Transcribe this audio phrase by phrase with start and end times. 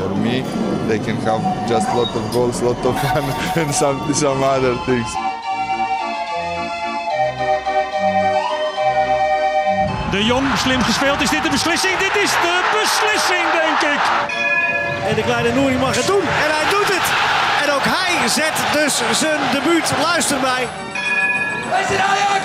[0.00, 0.40] For me,
[0.88, 3.24] they can have just lot of goals, lot of fun,
[3.60, 5.10] and some some other things.
[10.10, 11.20] De Jong, slim gespeeld.
[11.20, 11.98] Is dit de beslissing?
[11.98, 14.02] Dit is de beslissing, denk ik.
[15.08, 16.24] En de kleine Nouri mag het doen.
[16.44, 17.06] En hij doet het.
[17.62, 19.92] En ook hij zet dus zijn debuut.
[20.02, 20.68] Luister mij.
[21.70, 22.44] Wij zijn Ajax!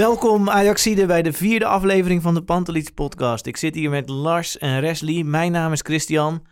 [0.00, 3.46] Welkom Ajaxide bij de vierde aflevering van de Pantelits podcast.
[3.46, 5.24] Ik zit hier met Lars en Resli.
[5.24, 6.46] Mijn naam is Christian.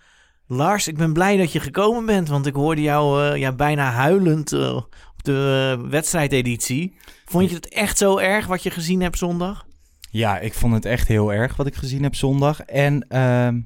[0.46, 3.90] Lars, ik ben blij dat je gekomen bent, want ik hoorde jou eh, ja, bijna
[3.90, 6.96] huilend eh, op de eh, wedstrijdeditie.
[7.24, 9.66] Vond je het echt zo erg wat je gezien hebt zondag?
[10.10, 12.60] Ja, ik vond het echt heel erg wat ik gezien heb zondag.
[12.60, 13.60] En ehm,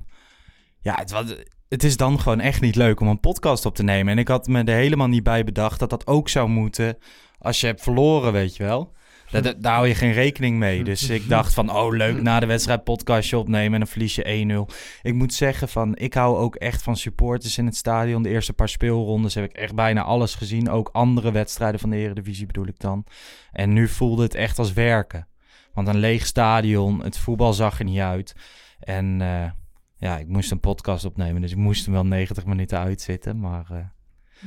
[0.80, 1.24] ja, het, was,
[1.68, 4.12] het is dan gewoon echt niet leuk om een podcast op te nemen.
[4.12, 6.98] En ik had me er helemaal niet bij bedacht dat dat ook zou moeten
[7.38, 8.92] als je hebt verloren, weet je wel.
[9.32, 10.84] Daar, daar- daar hou je geen rekening mee.
[10.92, 14.66] Dus ik dacht van, oh leuk, na de wedstrijd podcastje opnemen en dan verlies je
[14.70, 14.74] 1-0.
[15.02, 18.22] Ik moet zeggen van, ik hou ook echt van supporters in het stadion.
[18.22, 20.70] De eerste paar speelrondes heb ik echt bijna alles gezien.
[20.70, 23.04] Ook andere wedstrijden van de Eredivisie bedoel ik dan.
[23.52, 25.26] En nu voelde het echt als werken.
[25.72, 28.34] Want een leeg stadion, het voetbal zag er niet uit.
[28.80, 29.50] En eh,
[29.96, 33.40] ja, ik moest een podcast opnemen, dus ik moest hem wel 90 minuten uitzitten.
[33.40, 33.76] Maar, eh,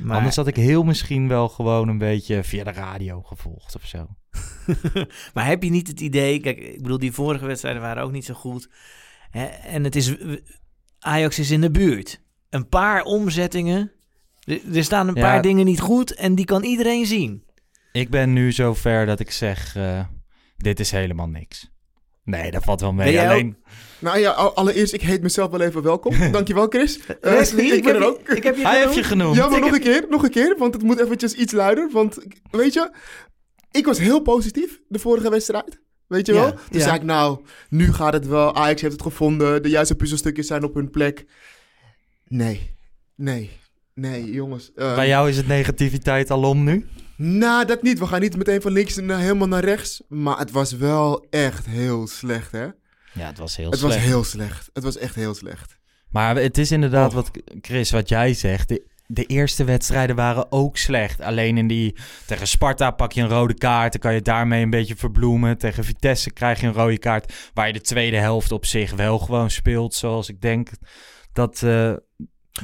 [0.02, 3.86] Maar, anders had ik heel misschien wel gewoon een beetje via de radio gevolgd of
[3.86, 4.06] zo.
[5.34, 6.40] maar heb je niet het idee...
[6.40, 8.70] Kijk, ik bedoel, die vorige wedstrijden waren ook niet zo goed.
[9.30, 10.14] Hè, en het is...
[10.98, 12.20] Ajax is in de buurt.
[12.50, 13.92] Een paar omzettingen.
[14.44, 15.20] Er, er staan een Ja.
[15.20, 17.44] paar dingen niet goed en die kan iedereen zien.
[17.92, 20.04] Ik ben nu zover dat ik zeg, eh,
[20.56, 21.70] dit is helemaal niks.
[22.26, 23.20] Nee, dat valt wel mee.
[23.20, 23.56] Alleen,
[23.98, 26.14] Nou ja, al- allereerst, ik heet mezelf wel even welkom.
[26.32, 26.98] Dankjewel, Chris.
[27.06, 28.28] Eh, Wesley, ik ben heb er je- ook.
[28.28, 28.94] Ik heb je hij heeft genoemd.
[28.94, 29.36] je genoemd.
[29.36, 31.52] Ja, maar Ik nog heb- een keer, nog een keer, want het moet eventjes iets
[31.52, 31.90] luider.
[31.92, 32.18] Want,
[32.50, 32.90] weet je,
[33.70, 35.80] ik was heel positief de vorige wedstrijd.
[36.06, 36.50] Weet je Ja, wel?
[36.52, 36.80] Toen ja.
[36.80, 38.54] zei ik, nou, nu gaat het wel.
[38.54, 39.62] Ajax heeft het gevonden.
[39.62, 41.24] De juiste puzzelstukjes zijn op hun plek.
[42.28, 42.70] Nee,
[43.16, 43.50] nee,
[43.94, 44.72] nee, jongens.
[44.74, 46.86] Eh, Bij jou is het negativiteit alom nu?
[47.16, 47.98] Nou, dat niet.
[47.98, 50.02] We gaan niet meteen van links naar, helemaal naar rechts.
[50.08, 52.64] Maar het was wel echt heel slecht, hè?
[53.12, 53.94] Ja, het was heel het slecht.
[53.94, 54.70] was heel slecht.
[54.72, 55.78] Het was echt heel slecht.
[56.10, 57.14] Maar het is inderdaad Oh.
[57.14, 58.68] wat, Chris, wat jij zegt.
[58.68, 61.20] De, de eerste wedstrijden waren ook slecht.
[61.20, 61.96] Alleen in die
[62.26, 63.92] tegen Sparta pak je een rode kaart.
[63.92, 65.58] Dan kan je daarmee een beetje verbloemen.
[65.58, 67.50] Tegen Vitesse krijg je een rode kaart.
[67.54, 69.94] Waar je de tweede helft op zich wel gewoon speelt.
[69.94, 70.68] Zoals ik denk
[71.32, 71.92] dat, eh,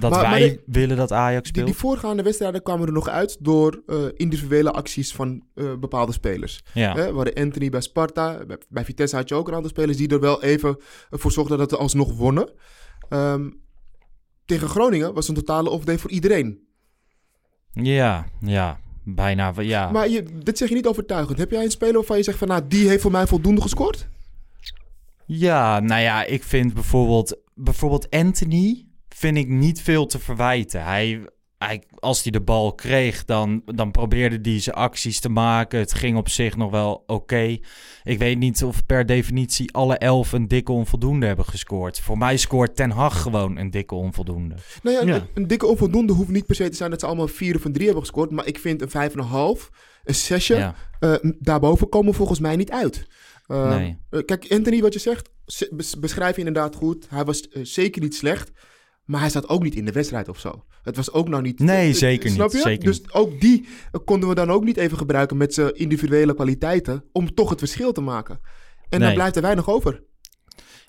[0.00, 1.66] dat Maar- wij maar de- willen dat Ajax speelt.
[1.66, 6.62] die voorgaande wedstrijden kwamen er nog uit door eh, individuele acties van eh, bepaalde spelers.
[6.74, 7.12] ja.
[7.12, 10.20] Waar Anthony bij Sparta, bij, bij Vitesse had je ook een aantal spelers die er
[10.20, 10.76] wel even
[11.10, 12.50] voor zorgden dat ze alsnog wonnen.
[13.08, 13.50] Ehm,
[14.46, 16.60] tegen Groningen was een totale off-day voor iedereen.
[17.72, 19.52] ja, ja, bijna.
[19.56, 19.90] Ja.
[19.90, 21.38] Maar je, dit zeg je niet overtuigend.
[21.38, 24.08] Heb jij een speler waarvan je zegt van nou, die heeft voor mij voldoende gescoord?
[25.26, 28.86] Ja, nou ja, ik vind bijvoorbeeld, bijvoorbeeld Anthony
[29.22, 30.84] vind ik niet veel te verwijten.
[30.84, 31.24] Hij,
[31.58, 35.78] hij, als hij de bal kreeg, dan, dan probeerde hij zijn acties te maken.
[35.78, 37.58] Het ging op zich nog wel oké.
[38.02, 42.00] Ik weet niet of per definitie alle elf een dikke onvoldoende hebben gescoord.
[42.00, 44.54] Voor mij scoort Ten Hag gewoon een dikke onvoldoende.
[44.82, 45.14] Nou ja, Ja.
[45.14, 47.64] Een, een dikke onvoldoende hoeft niet per se te zijn dat ze allemaal vier of
[47.64, 48.30] een drie hebben gescoord.
[48.30, 49.70] Maar ik vind een vijf en een half,
[50.04, 53.06] een zesje, Ja, eh, daarboven komen volgens mij niet uit.
[53.46, 53.98] Eh, nee.
[54.10, 55.30] eh, kijk, Anthony, wat je zegt,
[56.00, 57.06] beschrijf je inderdaad goed.
[57.08, 58.52] Hij was zeker niet slecht,
[59.12, 60.64] maar hij staat ook niet in de wedstrijd of zo.
[60.82, 61.58] Het was ook nou niet...
[61.58, 62.58] Nee, eh, zeker niet, Snap je?
[62.58, 63.66] zeker dus ook die
[64.04, 67.92] konden we dan ook niet even gebruiken met zijn individuele kwaliteiten om toch het verschil
[67.92, 68.40] te maken.
[68.88, 69.14] En dan Nee.
[69.14, 70.02] blijft er weinig over.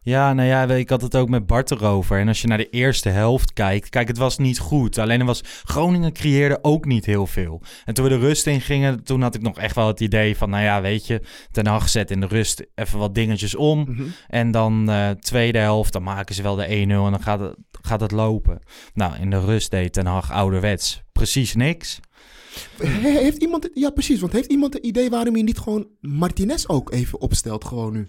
[0.04, 2.20] Ja, nou ja, ik had het ook met Bart erover.
[2.20, 4.98] En als je naar de eerste helft kijkt, kijk, het was niet goed.
[4.98, 7.62] Alleen er was, Groningen creëerde ook niet heel veel.
[7.86, 10.38] En toen we de rust in gingen, toen had ik nog echt wel het idee
[10.38, 11.22] van, nou ja, weet je,
[11.52, 13.80] Ten Hag zet in de rust even wat dingetjes om.
[13.80, 14.04] Mhm.
[14.28, 16.70] En dan eh tweede helft, dan maken ze wel de 1-0
[17.06, 18.60] en dan gaat het, gaat het lopen.
[18.94, 22.00] Nou, in de rust deed Ten Hag ouderwets precies niks.
[22.78, 26.66] He- Heeft iemand, ja precies, want heeft iemand een idee waarom je niet gewoon Martinez
[26.68, 28.08] ook even opstelt gewoon nu?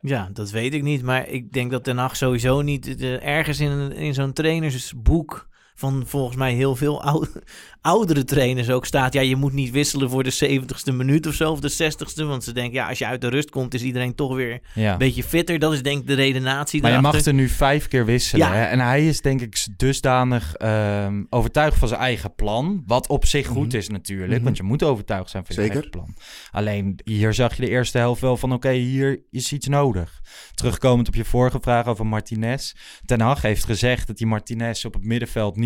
[0.00, 1.02] Ja, dat weet ik niet.
[1.02, 5.48] Maar ik denk dat Ten Hag sowieso niet eh, ergens in, in zo'n trainersboek
[5.78, 7.26] van volgens mij heel veel ou-
[7.80, 9.12] oudere trainers ook staat.
[9.12, 12.24] Ja, je moet niet wisselen voor de 70ste minuut of zo, of de 60ste.
[12.24, 14.92] Want ze denken, ja, als je uit de rust komt, is iedereen toch weer Ja.
[14.92, 15.58] een beetje fitter.
[15.58, 17.32] Dat is denk ik de redenatie Maar je mag daarachter.
[17.32, 18.46] er nu vijf keer wisselen.
[18.46, 18.52] Ja.
[18.54, 18.62] Hè?
[18.64, 22.82] En hij is denk ik dusdanig ehm, overtuigd van zijn eigen plan.
[22.86, 23.76] Wat op zich goed Mhm.
[23.76, 24.32] is natuurlijk.
[24.34, 24.44] Mhm.
[24.44, 25.74] Want je moet overtuigd zijn van je Zeker.
[25.76, 26.14] eigen plan.
[26.50, 28.52] Alleen hier zag je de eerste helft wel van...
[28.52, 30.20] oké, hier is iets nodig.
[30.54, 32.72] Terugkomend op je vorige vraag over Martinez.
[33.04, 35.56] Ten Hag heeft gezegd dat hij Martinez op het middenveld...
[35.56, 35.65] niet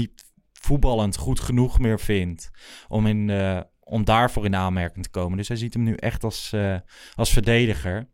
[0.52, 2.50] voetballend goed genoeg meer vindt...
[2.88, 5.36] om, in, eh, om daarvoor in aanmerking te komen.
[5.36, 6.76] Dus hij ziet hem nu echt als, eh,
[7.14, 8.08] als verdediger...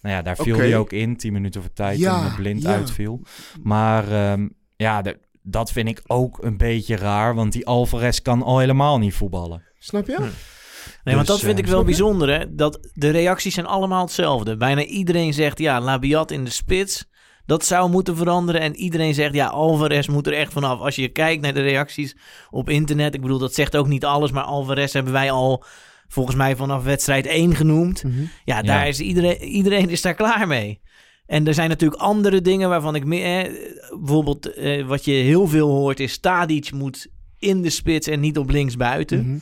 [0.00, 2.62] Nou ja, daar viel hij ook in, 10 minuten voor tijd, Ja, toen hij blind
[2.62, 2.70] ja.
[2.70, 3.22] uitviel.
[3.62, 8.42] Maar ehm, ja, de- dat vind ik ook een beetje raar, want die Alvarez kan
[8.42, 9.62] al helemaal niet voetballen.
[9.78, 10.16] Snap je?
[10.16, 10.22] Hm.
[10.22, 11.96] Nee, want Dus, dat vind eh, ik wel snap je?
[11.96, 12.54] bijzonder, hè.
[12.54, 14.56] Dat de reacties zijn allemaal hetzelfde.
[14.56, 17.04] Bijna iedereen zegt, ja, Labiat in de spits,
[17.46, 18.60] dat zou moeten veranderen.
[18.60, 20.80] En iedereen zegt, ja, Alvarez moet er echt vanaf.
[20.80, 22.16] Als je kijkt naar de reacties
[22.50, 25.64] op internet, ik bedoel, dat zegt ook niet alles, maar Alvarez hebben wij al
[26.08, 28.04] volgens mij vanaf wedstrijd 1 genoemd.
[28.04, 28.14] Mhm.
[28.44, 28.84] Ja, daar Ja.
[28.84, 30.80] is iedereen, iedereen is daar klaar mee.
[31.26, 33.46] En er zijn natuurlijk andere dingen waarvan ik meer...
[33.46, 33.52] eh,
[33.98, 36.18] bijvoorbeeld eh, wat je heel veel hoort is...
[36.18, 37.06] Tadic moet
[37.38, 39.18] in de spits en niet op links buiten.
[39.30, 39.38] Mhm.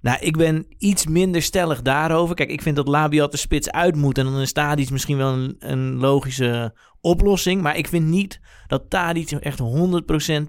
[0.00, 2.34] Nou, ik ben iets minder stellig daarover.
[2.34, 4.18] Kijk, ik vind dat Labiat de spits uit moet.
[4.18, 7.62] En dan is Tadic misschien wel een, een logische oplossing.
[7.62, 9.62] Maar ik vind niet dat Tadic echt 100%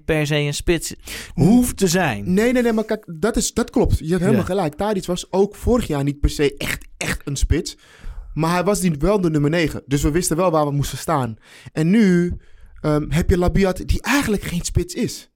[0.06, 0.96] per se een spits
[1.34, 2.34] hoeft te zijn.
[2.34, 3.98] Nee, nee, nee, maar kijk, dat, is, dat klopt.
[3.98, 4.46] Je hebt helemaal Ja.
[4.48, 4.76] gelijk.
[4.76, 7.78] Tadic was ook vorig jaar niet per se echt, echt een spits.
[8.34, 9.84] Maar hij was die wel de nummer 9.
[9.86, 11.36] Dus we wisten wel waar we moesten staan.
[11.74, 12.38] En nu
[12.82, 15.31] ehm, heb je Labiat, die eigenlijk geen spits is.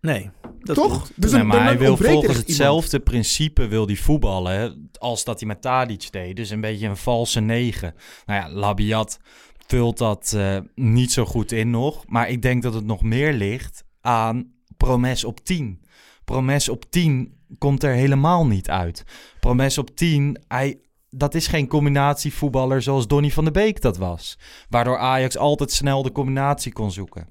[0.00, 1.10] Nee, dat Toch?
[1.16, 2.36] Dus nee, dan- maar hij wil volgens iemand.
[2.36, 6.36] hetzelfde principe wil hij voetballen hè, als dat hij met Tadic deed.
[6.36, 7.94] Dus een beetje een valse negen.
[8.26, 9.18] Nou ja, Labiat
[9.66, 12.04] vult dat eh, niet zo goed in nog.
[12.06, 15.80] Maar ik denk dat het nog meer ligt aan Promes op 10.
[16.24, 19.04] Promes op 10 komt er helemaal niet uit.
[19.40, 24.38] Promes op 10, hij, dat is geen combinatievoetballer zoals Donny van de Beek dat was.
[24.68, 27.28] Waardoor Ajax altijd snel de combinatie kon zoeken.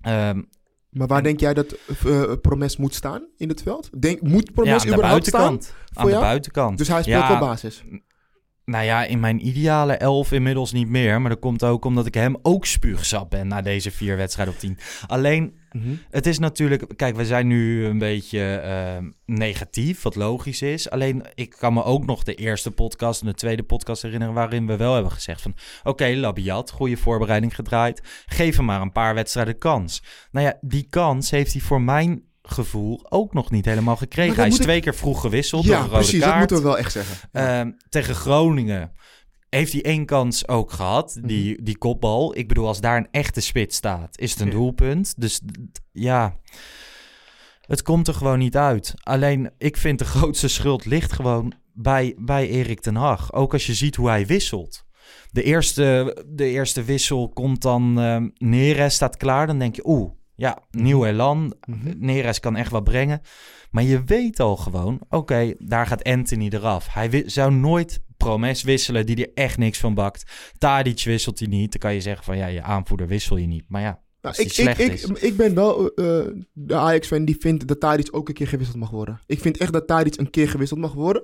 [0.00, 0.42] Ehm,
[0.90, 1.76] Maar waar denk jij dat
[2.06, 3.90] eh, Promes moet staan in het veld?
[4.02, 5.40] Denk, moet Promes ja, aan de überhaupt staan?
[5.40, 5.74] buitenkant.
[5.94, 6.78] Aan de buitenkant.
[6.78, 7.84] Dus hij speelt Ja, wel basis.
[8.68, 11.20] Nou ja, in mijn ideale elf inmiddels niet meer.
[11.20, 14.60] Maar dat komt ook omdat ik hem ook spuugzat ben na deze vier wedstrijden op
[14.60, 14.78] tien.
[15.06, 15.88] Alleen, Mhm.
[16.10, 16.96] het is natuurlijk...
[16.96, 20.90] Kijk, we zijn nu een beetje eh, negatief, wat logisch is.
[20.90, 24.34] Alleen, ik kan me ook nog de eerste podcast en de tweede podcast herinneren...
[24.34, 25.54] waarin we wel hebben gezegd van...
[25.82, 28.24] Oké, Labiat, goede voorbereiding gedraaid.
[28.26, 30.02] Geef hem maar een paar wedstrijden kans.
[30.30, 34.36] Nou ja, die kans heeft hij voor mijn gevoel ook nog niet helemaal gekregen.
[34.36, 36.20] Hij is ik- twee keer vroeg gewisseld door Ja, een rode precies.
[36.20, 37.28] Dat moeten we wel echt zeggen.
[37.32, 38.92] Ehm, tegen Groningen
[39.48, 42.36] heeft hij één kans ook gehad, die, die kopbal.
[42.36, 44.52] Ik bedoel, als daar een echte spits staat, is het een Ja.
[44.52, 45.14] doelpunt.
[45.20, 45.40] Dus
[45.92, 46.36] ja,
[47.60, 48.94] het komt er gewoon niet uit.
[48.96, 53.32] Alleen, ik vind de grootste schuld ligt gewoon bij, bij Erik ten Hag.
[53.32, 54.86] Ook als je ziet hoe hij wisselt.
[55.30, 59.46] De eerste, de eerste wissel komt dan, ehm Neres staat klaar.
[59.46, 61.54] Dan denk je, oeh, ja, nieuw elan.
[61.66, 61.94] Mhm.
[61.98, 63.20] Neres kan echt wat brengen.
[63.70, 66.86] Maar je weet al gewoon, oké, daar gaat Anthony eraf.
[66.94, 70.52] Hij zou nooit Promes wisselen die er echt niks van bakt.
[70.58, 71.70] Tadic wisselt hij niet.
[71.70, 73.64] Dan kan je zeggen van, ja, je aanvoerder wissel je niet.
[73.68, 75.22] Maar ja, Nou, als ik, die ik, slecht ik, is.
[75.22, 78.90] ik ben wel eh, de Ajax-fan die vindt dat Tadic ook een keer gewisseld mag
[78.90, 79.20] worden.
[79.26, 81.22] Ik vind echt dat Tadic een keer gewisseld mag worden.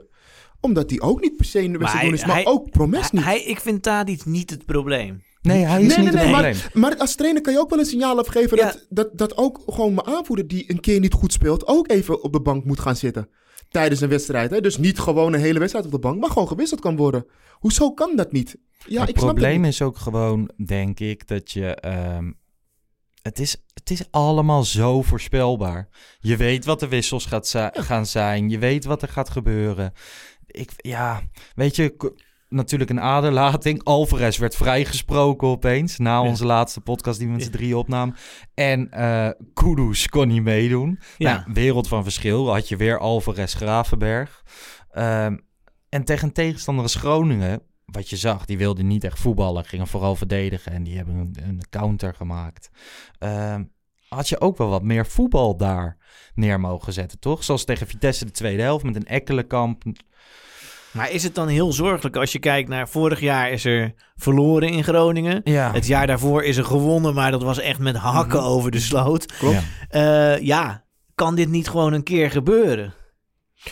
[0.61, 2.25] Omdat hij ook niet per se in de wedstrijd is.
[2.27, 3.25] Maar hij- ook Promes Hij, niet.
[3.25, 5.23] hij- ik vind Tadic niet het probleem.
[5.45, 6.83] Nee, hij is Nee, niet nee, het nee, probleem.
[6.83, 8.65] Maar als trainer kan je ook wel een signaal afgeven Ja.
[8.65, 12.23] dat, dat, dat ook gewoon mijn aanvoerder die een keer niet goed speelt, ook even
[12.23, 13.29] op de bank moet gaan zitten.
[13.69, 14.51] Tijdens een wedstrijd.
[14.51, 14.61] Hè?
[14.61, 17.27] Dus niet gewoon een hele wedstrijd op de bank, maar gewoon gewisseld kan worden.
[17.53, 18.57] Hoezo kan dat niet?
[18.87, 21.75] Ja, het ik snap probleem het is ook gewoon, denk ik, dat je...
[21.75, 22.33] ehm,
[23.23, 25.89] het, is, het is allemaal zo voorspelbaar.
[26.21, 28.51] Je weet wat de wissels gaat gaan zijn.
[28.51, 29.93] Je weet wat er gaat gebeuren.
[30.47, 31.23] Ik, ja,
[31.55, 32.15] weet je...
[32.55, 33.83] Natuurlijk een aderlating.
[33.95, 35.99] Alvarez werd vrijgesproken opeens.
[35.99, 36.23] Na Ja.
[36.23, 37.57] onze laatste podcast die we met z'n Ja.
[37.57, 38.17] drieën opnamen.
[38.55, 40.99] En eh Kudus kon niet meedoen.
[41.19, 41.33] Ja.
[41.37, 42.53] Nou, wereld van verschil.
[42.53, 44.43] Had je weer Alvarez Gravenberg.
[44.91, 45.37] Ehm,
[45.89, 49.87] en tegen een tegenstander als Groningen, wat je zag, die wilden niet echt voetballen, gingen
[49.87, 52.71] vooral verdedigen en die hebben een, een counter gemaakt.
[53.19, 53.65] Ehm,
[54.09, 55.97] had je ook wel wat meer voetbal daar
[56.35, 57.45] neer mogen zetten, toch?
[57.45, 59.83] Zoals tegen Vitesse de tweede helft met een Ekkelenkamp.
[60.95, 64.69] Maar is het dan heel zorgelijk als je kijkt naar vorig jaar is er verloren
[64.69, 65.41] in Groningen.
[65.45, 68.81] Ja, Het jaar daarvoor is er gewonnen, maar dat was echt met hakken over de
[68.81, 69.27] sloot.
[69.39, 69.63] Klopt.
[69.91, 70.35] Ja.
[70.35, 70.85] Eh, ja,
[71.15, 72.95] kan dit niet gewoon een keer gebeuren?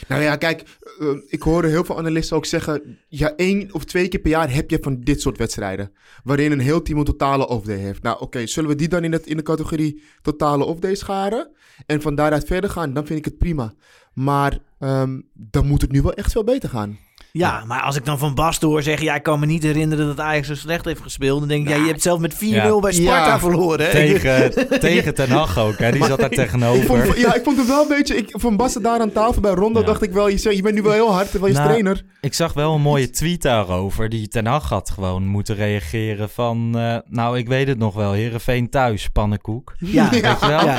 [0.09, 0.65] Nou ja, kijk,
[1.01, 2.99] eh, ik hoorde heel veel analisten ook zeggen...
[3.09, 5.93] ja, één of twee keer per jaar heb je van dit soort wedstrijden...
[6.25, 8.03] waarin een heel team een totale off-day heeft.
[8.03, 11.51] Nou, oké, zullen we die dan in, het, in de categorie totale off-day scharen...
[11.87, 13.73] en van daaruit verder gaan, dan vind ik het prima.
[14.13, 16.99] Maar ehm, dan moet het nu wel echt veel beter gaan.
[17.35, 19.05] Ja, maar als ik dan van Bas hoor zeggen...
[19.05, 21.39] ja, ik kan me niet herinneren dat Ajax zo slecht heeft gespeeld...
[21.39, 22.81] dan denk ik, ja, je hebt zelf met 4-0 Ja.
[22.81, 23.39] bij Sparta Ja.
[23.39, 23.85] verloren.
[23.87, 23.91] Hè?
[23.91, 25.93] Tegen, tegen Ten Hag ook, hè?
[25.93, 27.19] Die zat daar Ik vond, tegenover.
[27.19, 28.17] ja, ik vond het wel een beetje...
[28.17, 29.87] Ik, van Basten daar aan tafel bij Rondo Ja.
[29.87, 30.29] dacht ik wel...
[30.29, 32.03] Je, je bent nu wel heel hard, terwijl je is Nou, trainer.
[32.21, 34.09] Ik zag wel een mooie tweet daarover.
[34.09, 36.73] Die Ten Hag had gewoon moeten reageren van...
[36.79, 38.13] eh, nou, ik weet het nog wel.
[38.13, 39.75] Heerenveen thuis, pannenkoek.
[39.79, 40.65] Ja, Weet je wel?
[40.65, 40.79] Ja.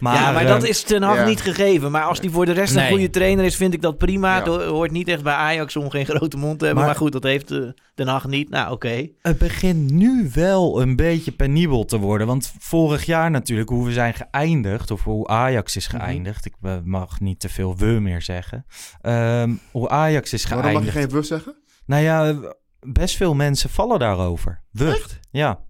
[0.00, 1.24] Maar, ja, maar dat ehm, is Ten Hag ja.
[1.26, 1.90] niet gegeven.
[1.90, 4.28] Maar als die voor de rest een goede trainer is, vind ik dat prima.
[4.32, 4.38] Ja.
[4.38, 6.84] Het ho- hoort niet echt bij Ajax om geen grote mond te hebben.
[6.84, 8.48] Maar, Maar- goed, dat heeft eh, Den Hag niet.
[8.50, 9.08] Nou, oké.
[9.22, 12.26] Het begint nu wel een beetje penibel te worden.
[12.26, 15.96] Want vorig jaar natuurlijk, hoe we zijn geëindigd, of hoe Ajax is Mhm.
[16.02, 16.44] geëindigd.
[16.46, 18.66] Ik eh, mag niet te veel we meer zeggen.
[19.00, 21.12] Ehm, hoe Ajax is Waarom mag je geëindigd.
[21.12, 21.56] geen we zeggen?
[21.86, 22.34] Nou ja,
[22.80, 24.62] best veel mensen vallen daarover.
[24.70, 24.86] We.
[24.90, 25.18] Echt?
[25.30, 25.60] Ja.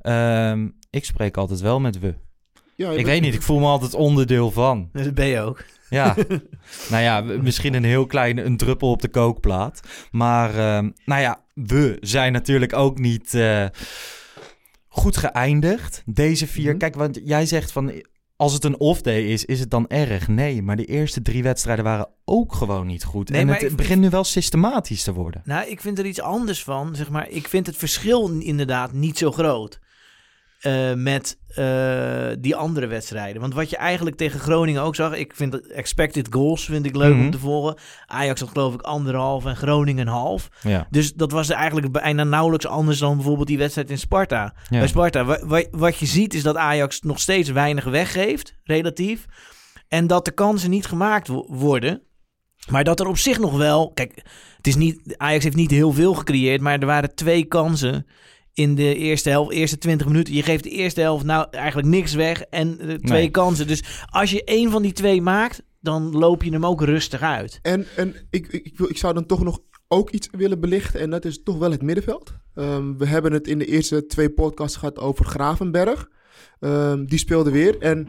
[0.00, 2.14] Ehm, ik spreek altijd wel met we.
[2.76, 4.88] Ja, Ik bent- weet niet, ik voel me altijd onderdeel van.
[4.92, 5.64] Dat ben je ook.
[5.88, 6.14] Ja,
[6.90, 9.80] nou ja, misschien een heel kleine een druppel op de kookplaat.
[10.10, 13.64] Maar ehm, nou ja, we zijn natuurlijk ook niet eh,
[14.88, 16.02] goed geëindigd.
[16.06, 16.78] Deze vier, Mhm.
[16.78, 17.92] kijk, want jij zegt van
[18.36, 20.28] als het een off-day is, is het dan erg?
[20.28, 23.28] Nee, maar de eerste drie wedstrijden waren ook gewoon niet goed.
[23.30, 25.42] Nee, en het begint nu wel systematisch te worden.
[25.44, 26.94] Nou, ik vind er iets anders van.
[26.96, 29.78] Zeg maar, ik vind het verschil inderdaad niet zo groot.
[30.66, 33.40] Eh, met eh, die andere wedstrijden.
[33.40, 35.14] Want wat je eigenlijk tegen Groningen ook zag...
[35.16, 37.24] ik vind expected goals vind ik leuk Mhm.
[37.24, 37.76] om te volgen.
[38.06, 40.48] Ajax had geloof ik anderhalf en Groningen een half.
[40.62, 40.86] Ja.
[40.90, 44.54] Dus dat was eigenlijk bijna nauwelijks anders dan bijvoorbeeld die wedstrijd in Sparta.
[44.68, 44.78] Ja.
[44.78, 49.24] Bij Sparta, wa- wa- wat je ziet is dat Ajax nog steeds weinig weggeeft, relatief.
[49.88, 52.02] En dat de kansen niet gemaakt wo- worden.
[52.70, 53.90] Maar dat er op zich nog wel...
[53.92, 54.12] Kijk,
[54.56, 58.06] het is niet, Ajax heeft niet heel veel gecreëerd, maar er waren twee kansen
[58.56, 60.34] in de eerste helft, eerste 20 minuten.
[60.34, 63.30] Je geeft de eerste helft nou eigenlijk niks weg en twee Nee.
[63.30, 63.66] kansen.
[63.66, 67.58] Dus als je één van die twee maakt, dan loop je hem ook rustig uit.
[67.62, 71.00] En, en ik, ik, ik wil, ik zou dan toch nog ook iets willen belichten.
[71.00, 72.34] En dat is toch wel het middenveld.
[72.54, 76.08] Ehm, we hebben het in de eerste twee podcasts gehad over Gravenberg.
[76.60, 77.78] Ehm, die speelde weer.
[77.78, 78.08] En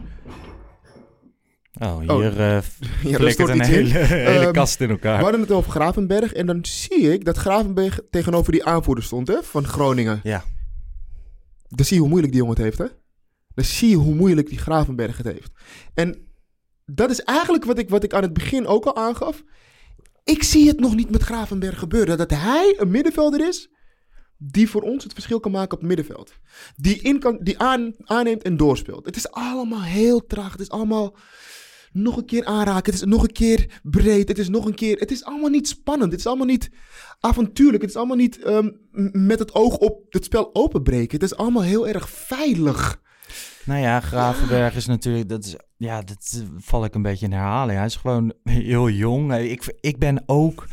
[1.78, 5.16] Oh, hier Oh, ja, flikkert stort een hele, hele Ehm, kast in elkaar.
[5.16, 6.32] We hadden het over Gravenberg.
[6.32, 10.20] En dan zie ik dat Gravenberg tegenover die aanvoerder stond hè, van Groningen.
[10.22, 10.44] Ja.
[11.68, 12.78] Dan zie je hoe moeilijk die jongen het heeft.
[12.78, 12.96] Hè?
[13.54, 15.50] Dan zie je hoe moeilijk die Gravenberg het heeft.
[15.94, 16.28] En
[16.84, 19.42] dat is eigenlijk wat ik, wat ik aan het begin ook al aangaf.
[20.24, 22.18] Ik zie het nog niet met Gravenberg gebeuren.
[22.18, 23.70] Dat hij een middenvelder is
[24.36, 26.32] die voor ons het verschil kan maken op het middenveld.
[26.76, 29.06] Die, in kan, die aan, aanneemt en doorspeelt.
[29.06, 30.52] Het is allemaal heel traag.
[30.52, 31.16] Het is allemaal
[32.02, 32.92] nog een keer aanraken.
[32.92, 34.28] Het is nog een keer breed.
[34.28, 34.98] Het is nog een keer...
[34.98, 36.10] Het is allemaal niet spannend.
[36.10, 36.70] Het is allemaal niet
[37.20, 37.80] avontuurlijk.
[37.82, 38.70] Het is allemaal niet ehm,
[39.12, 41.20] met het oog op het spel openbreken.
[41.20, 43.00] Het is allemaal heel erg veilig.
[43.64, 47.32] Nou ja, Gravenberg is natuurlijk, dat is, ja, dat eh, val ik een beetje in
[47.32, 47.76] herhaling.
[47.78, 49.32] Hij is gewoon heel jong.
[49.32, 50.66] Eh, Ik, ik ben ook,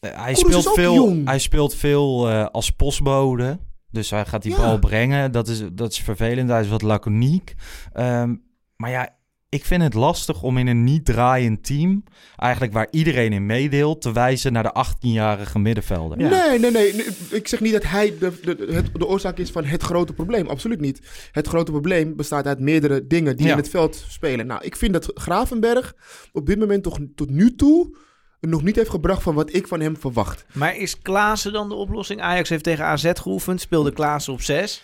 [0.00, 1.26] eh, hij speelt veel, jong.
[1.26, 3.58] hij speelt veel eh, als postbode.
[3.90, 4.56] Dus hij gaat die Ja.
[4.56, 5.32] bal brengen.
[5.32, 6.48] Dat is, dat is vervelend.
[6.48, 7.54] Hij is wat laconiek.
[7.92, 8.34] Ehm,
[8.76, 9.16] maar ja,
[9.54, 12.04] ik vind het lastig om in een niet draaiend team,
[12.36, 16.20] eigenlijk waar iedereen in meedeelt, te wijzen naar de 18-jarige middenvelder.
[16.20, 16.28] Ja.
[16.28, 17.06] Nee, nee, nee, nee.
[17.30, 20.46] Ik zeg niet dat hij de, de, het, de oorzaak is van het grote probleem.
[20.48, 21.28] Absoluut niet.
[21.32, 23.52] Het grote probleem bestaat uit meerdere dingen die Ja.
[23.52, 24.46] in het veld spelen.
[24.46, 25.94] Nou, ik vind dat Gravenberg
[26.32, 27.96] op dit moment toch tot nu toe
[28.40, 30.44] nog niet heeft gebracht van wat ik van hem verwacht.
[30.52, 32.20] Maar is Klaassen dan de oplossing?
[32.20, 34.82] Ajax heeft tegen AZ geoefend, speelde Klaassen op 6.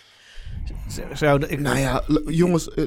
[1.13, 2.83] Zou de- ik, Nou ja, jongens, eh,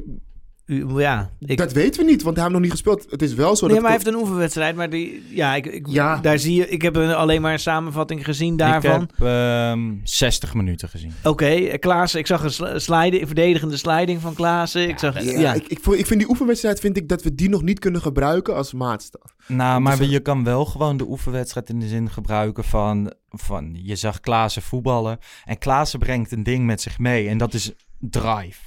[0.96, 3.06] ja, ik, dat weten we niet, want hij heeft nog niet gespeeld.
[3.10, 3.84] Het is wel zo nee, dat...
[3.84, 6.16] maar hij heeft een oefenwedstrijd, maar die, ja, ik, ik, Ja.
[6.16, 9.02] daar zie je, ik heb een- alleen maar een samenvatting gezien daarvan.
[9.02, 11.12] Ik heb ehm, 60 minuten gezien.
[11.24, 14.88] Oké, eh, Klaassen, ik zag een sli- sliding, een verdedigende sliding van Klaassen.
[14.88, 17.48] Ik zag, Ja, ja, Ik, ik, ik vind die oefenwedstrijd vind ik dat we die
[17.48, 19.34] nog niet kunnen gebruiken als maatstaf.
[19.46, 23.70] Nou, maar Dus, je kan wel gewoon de oefenwedstrijd in de zin gebruiken van, van
[23.82, 25.18] je zag Klaassen voetballen.
[25.44, 28.60] En Klaassen brengt een ding met zich mee en dat is drive.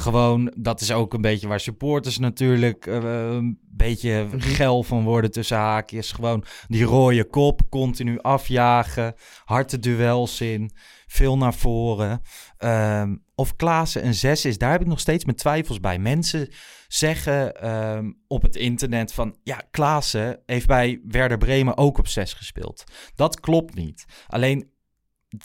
[0.00, 5.30] Gewoon, dat is ook een beetje waar supporters natuurlijk eh, een beetje geil van worden
[5.30, 6.12] tussen haakjes.
[6.12, 9.14] Gewoon die rode kop, continu afjagen,
[9.44, 10.70] harte duels in,
[11.06, 12.20] veel naar voren.
[12.56, 15.98] Ehm, of Klaassen een 6 is, daar heb ik nog steeds mijn twijfels bij.
[15.98, 16.48] Mensen
[16.88, 19.36] zeggen ehm, op het internet van...
[19.42, 22.84] ja, Klaassen heeft bij Werder Bremen ook op 6 gespeeld.
[23.14, 24.04] Dat klopt niet.
[24.26, 24.70] Alleen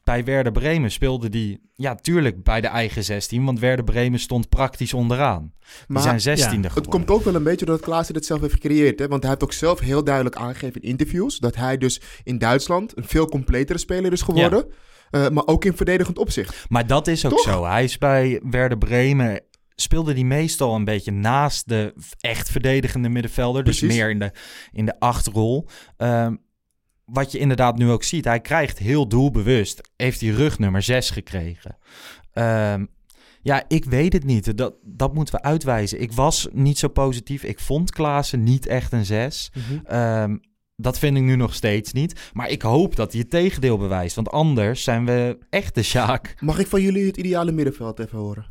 [0.04, 4.50] bij Werder Bremen speelde die, ja, tuurlijk bij de eigen 16, want Werder Bremen stond
[4.50, 5.54] praktisch onderaan.
[5.60, 6.72] Die Maar zijn 16e ja, geworden.
[6.74, 9.00] Het komt ook wel een beetje doordat Klaassen het zelf heeft gecreëerd.
[9.00, 9.08] Hè?
[9.08, 11.40] Want hij heeft ook zelf heel duidelijk aangegeven in interviews...
[11.40, 14.66] dat hij dus in Duitsland een veel completere speler is geworden.
[15.10, 16.66] Eh, maar ook in verdedigend opzicht.
[16.68, 17.42] Maar dat is ook Toch?
[17.42, 17.66] zo.
[17.66, 19.42] Hij is bij Werder Bremen
[19.76, 23.64] speelde die meestal een beetje naast de echt verdedigende middenvelder.
[23.64, 24.32] Dus meer in de,
[24.72, 25.68] in de achtrol.
[25.98, 26.36] Ehm,
[27.06, 28.26] wat je inderdaad nu ook ziet.
[28.26, 29.82] Hij krijgt heel doelbewust.
[29.96, 31.78] Heeft hij rug nummer 6 gekregen.
[32.34, 32.86] Ehm,
[33.42, 34.58] ja, ik weet het niet.
[34.58, 36.02] Dat, dat moeten we uitwijzen.
[36.02, 37.44] Ik was niet zo positief.
[37.44, 39.52] Ik vond Klaassen niet echt een 6.
[39.84, 40.38] Ehm,
[40.76, 42.30] dat vind ik nu nog steeds niet.
[42.34, 44.16] Maar ik hoop dat hij het tegendeel bewijst.
[44.16, 46.36] Want anders zijn we echt de Sjaak.
[46.40, 48.46] Mag ik van jullie het ideale middenveld even horen?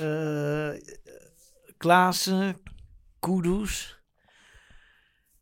[0.00, 0.70] Eh
[1.76, 2.56] Klaassen,
[3.20, 4.00] Kudus.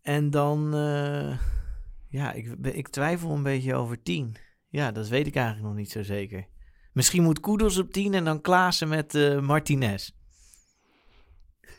[0.02, 0.74] En dan...
[0.74, 1.38] eh,
[2.14, 4.36] ja, ik, ik twijfel een beetje over 10.
[4.68, 6.46] Ja, dat weet ik eigenlijk nog niet zo zeker.
[6.92, 10.10] Misschien moet Kudus op 10 en dan Klaassen met eh, Martinez.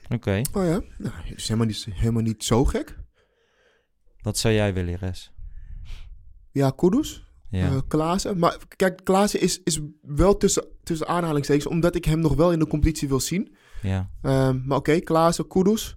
[0.10, 0.82] Oké, Oh ja?
[0.98, 2.98] Nou, dat is helemaal niet, helemaal niet zo gek.
[4.22, 5.32] wat zou jij willen, Res?
[6.52, 7.24] Ja, Kudus.
[7.50, 7.66] Ja.
[7.68, 8.40] eh Klaassen.
[8.40, 11.68] Maar kijk, Klaassen is, is wel tussen, tussen aanhalingstekens...
[11.68, 13.56] omdat ik hem nog wel in de competitie wil zien.
[13.82, 14.10] ja.
[14.22, 15.96] Ehm, maar oké, Klaassen, Kudus.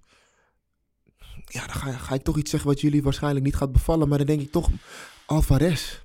[1.49, 4.07] Ja, dan ga, ga ik toch iets zeggen wat jullie waarschijnlijk niet gaat bevallen.
[4.07, 4.69] Maar dan denk ik toch
[5.25, 5.83] Alvarez.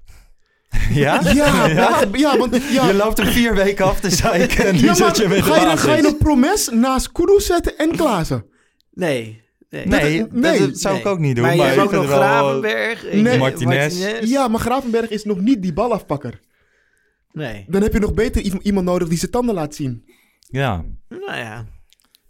[0.91, 1.21] Ja?
[1.35, 2.05] Ja, ja?
[2.13, 2.57] ja want...
[2.73, 5.65] Ja, Je loopt er vier weken af te zeiken en nu zet je ga, je,
[5.67, 8.45] dan- ga je een promes naast Kudus zetten en Klaassen?
[8.93, 9.43] Nee.
[9.71, 9.87] Nee.
[9.87, 10.59] Nee, Dat- dat, nee.
[10.59, 11.45] dat zou ik ook niet doen.
[11.45, 13.13] Maar je hebt ik ook nog wel- Gravenberg.
[13.13, 13.39] Nee.
[13.39, 14.21] Martinez.
[14.21, 16.41] Ja, maar Gravenberg is nog niet die balafpakker.
[17.33, 17.65] Nee.
[17.69, 20.05] Dan heb je nog beter iemand nodig die zijn tanden laat zien.
[20.49, 21.65] Ja, Nou ja,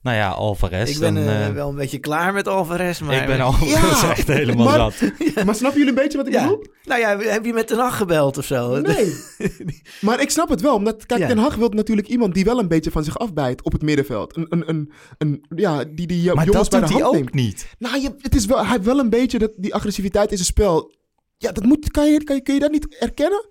[0.04, 0.90] nou ja, Alvarez.
[0.90, 3.00] ik ben dan, eh, eh, wel een beetje klaar met Alvarez.
[3.00, 5.10] Maar, ik ben Alvarez Ja, echt helemaal maar- zat.
[5.44, 6.42] Maar snappen jullie een beetje wat ik Ja.
[6.42, 6.64] bedoel?
[6.84, 8.80] Nou ja, heb je met Ten Hag gebeld of zo?
[8.80, 9.14] Nee.
[10.00, 11.26] maar ik snap het wel, omdat kijk, Ja.
[11.28, 14.36] Ten Hag wil natuurlijk iemand die wel een beetje van zich afbijt op het middenveld.
[14.36, 17.22] Een, een, een, een, ja, die die Maar jongens dat bij de hij hand ook
[17.32, 17.34] neemt.
[17.34, 17.66] niet.
[17.78, 20.48] Nou, je, het is wel, hij heeft wel een beetje dat, die agressiviteit in zijn
[20.48, 20.92] spel.
[21.38, 23.48] Ja, dat moet, kan, je, kan, je, kun je dat niet erkennen?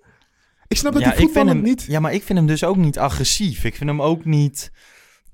[0.68, 1.86] Ik snap dat Ja, die ik vind voetballer hem, niet...
[1.88, 3.64] ja, maar ik vind hem dus ook niet agressief.
[3.64, 4.72] Ik vind hem ook niet...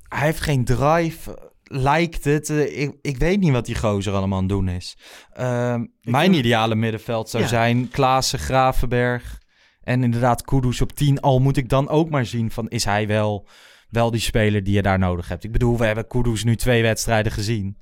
[0.09, 2.49] Hij heeft geen drive, lijkt het.
[2.49, 4.97] Eh, Ik, ik weet niet wat die gozer allemaal aan het doen is.
[5.33, 7.49] Ehm, mijn ideale middenveld zou Ja.
[7.49, 9.37] zijn Klaassen, Gravenberg
[9.83, 11.21] en inderdaad Kudus op 10.
[11.21, 13.47] Al moet ik dan ook maar zien van is hij wel,
[13.89, 15.43] wel die speler die je daar nodig hebt.
[15.43, 17.77] Ik bedoel, we hebben Kudus nu twee wedstrijden gezien.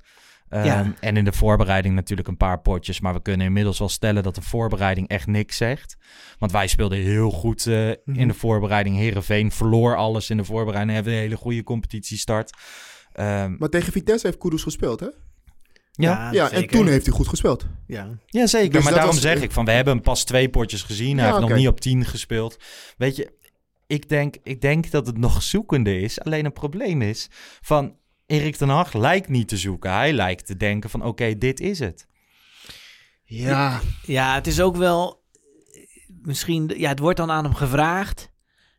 [0.48, 0.92] Ehm, Ja.
[1.00, 3.00] En in de voorbereiding natuurlijk een paar potjes.
[3.00, 5.96] Maar we kunnen inmiddels wel stellen dat de voorbereiding echt niks zegt.
[6.38, 8.18] Want wij speelden heel goed eh, Mhm.
[8.20, 8.96] in de voorbereiding.
[8.96, 10.94] Herenveen verloor alles in de voorbereiding.
[10.94, 12.52] Hebben een hele goede competitiestart.
[13.12, 15.06] Ehm Maar tegen Vitesse heeft Kudus gespeeld, hè?
[15.92, 17.66] ja, Ja, en toen heeft hij goed gespeeld.
[17.86, 18.08] Ja.
[18.26, 18.70] ja, zeker.
[18.72, 21.18] Dus maar daarom was- zeg ik van, we hebben pas twee potjes gezien.
[21.18, 22.56] Hij Ja, heeft nog niet op 10 gespeeld.
[22.96, 23.32] Weet je,
[23.86, 26.20] ik denk, ik denk dat het nog zoekende is.
[26.20, 27.28] Alleen het probleem is
[27.60, 27.96] van...
[28.28, 29.92] Erik ten Hag lijkt niet te zoeken.
[29.92, 32.06] Hij lijkt te denken van, oké, dit is het.
[33.24, 33.80] Ja.
[34.06, 35.22] ja, het is ook wel...
[36.22, 36.72] Misschien...
[36.76, 38.30] Ja, het wordt dan aan hem gevraagd.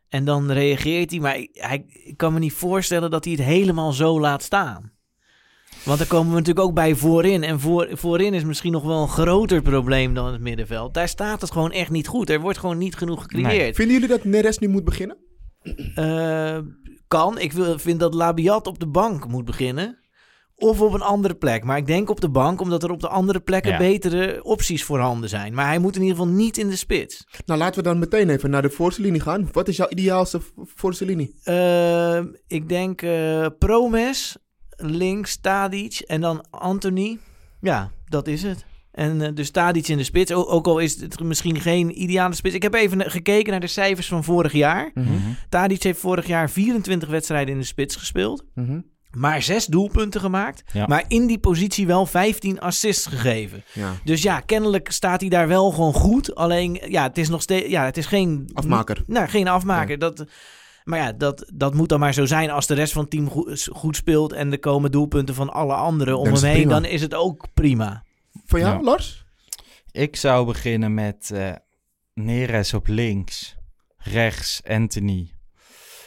[0.08, 1.20] En dan reageert hij.
[1.20, 4.92] Maar ik, hij, ik kan me niet voorstellen dat hij het helemaal zo laat staan.
[5.84, 7.42] Want daar komen we natuurlijk ook bij voorin.
[7.42, 10.94] En voor, voorin is misschien nog wel een groter probleem dan het middenveld.
[10.94, 12.30] Daar staat het gewoon echt niet goed.
[12.30, 13.76] Er wordt gewoon niet genoeg gecreëerd.
[13.76, 15.16] Vinden jullie dat Neres nu moet beginnen?
[15.94, 16.58] Eh,
[17.10, 17.38] kan.
[17.38, 19.98] Ik wil, vind dat Labiat op de bank moet beginnen.
[20.56, 21.64] Of op een andere plek.
[21.64, 23.78] Maar ik denk op de bank, omdat er op de andere plekken Ja.
[23.78, 25.54] betere opties voorhanden zijn.
[25.54, 27.26] Maar hij moet in ieder geval niet in de spits.
[27.46, 29.48] Nou, laten we dan meteen even naar de voorste linie gaan.
[29.52, 31.34] Wat is jouw ideaalste voorste linie?
[31.42, 34.36] Eh, ik denk eh, Promes,
[34.76, 37.18] links Tadic en dan Anthony.
[37.60, 38.64] Ja, dat is het.
[39.00, 40.32] En eh, dus Tadic in de spits.
[40.32, 42.54] O- ook al is het misschien geen ideale spits.
[42.54, 44.90] Ik heb even gekeken naar de cijfers van vorig jaar.
[44.94, 45.06] Mhm.
[45.48, 48.44] Tadic heeft vorig jaar 24 wedstrijden in de spits gespeeld.
[49.10, 50.62] Maar zes doelpunten gemaakt.
[50.72, 50.86] Ja.
[50.86, 53.64] Maar in die positie wel 15 assists gegeven.
[53.72, 53.92] Ja.
[54.04, 56.34] Dus ja, kennelijk staat hij daar wel gewoon goed.
[56.34, 57.68] Alleen, ja, het is nog steeds...
[57.68, 58.50] Ja, het is geen...
[58.52, 59.02] Afmaker.
[59.06, 59.98] Nou, geen afmaker.
[59.98, 60.24] Dat,
[60.84, 63.30] maar ja, dat, dat moet dan maar zo zijn als de rest van het team
[63.30, 64.32] goed, goed speelt...
[64.32, 66.52] en er komen doelpunten van alle anderen om hem heen...
[66.52, 66.70] prima.
[66.70, 68.02] dan is het ook prima.
[68.50, 68.82] Van jou, Ja.
[68.82, 69.24] Lars?
[69.90, 71.52] Ik zou beginnen met eh
[72.14, 73.56] Neres op links,
[73.96, 75.30] rechts Anthony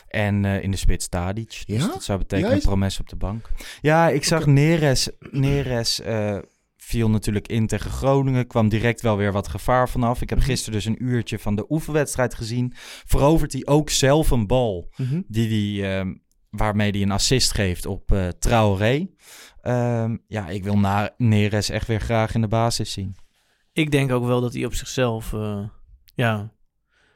[0.07, 1.63] en eh, in de spits Tadic.
[1.65, 1.87] Dus Ja?
[1.87, 2.65] dat zou betekenen Juist.
[2.65, 3.49] Promes op de bank.
[3.81, 6.37] Ja, ik zag Neres, Neres eh,
[6.77, 10.21] viel natuurlijk in tegen Groningen, kwam direct wel weer wat gevaar vanaf.
[10.21, 10.47] Ik heb Mhm.
[10.47, 12.73] gisteren dus een uurtje van de oefenwedstrijd gezien.
[13.05, 14.89] Verovert hij ook zelf een bal
[15.27, 16.13] die die, ehm,
[16.49, 19.07] waarmee hij een assist geeft op eh Traoré.
[19.63, 23.15] Ehm, ja, ik wil na Neres echt weer graag in de basis zien.
[23.73, 25.33] Ik denk ook wel dat hij op zichzelf...
[25.33, 25.59] eh,
[26.15, 26.51] ja,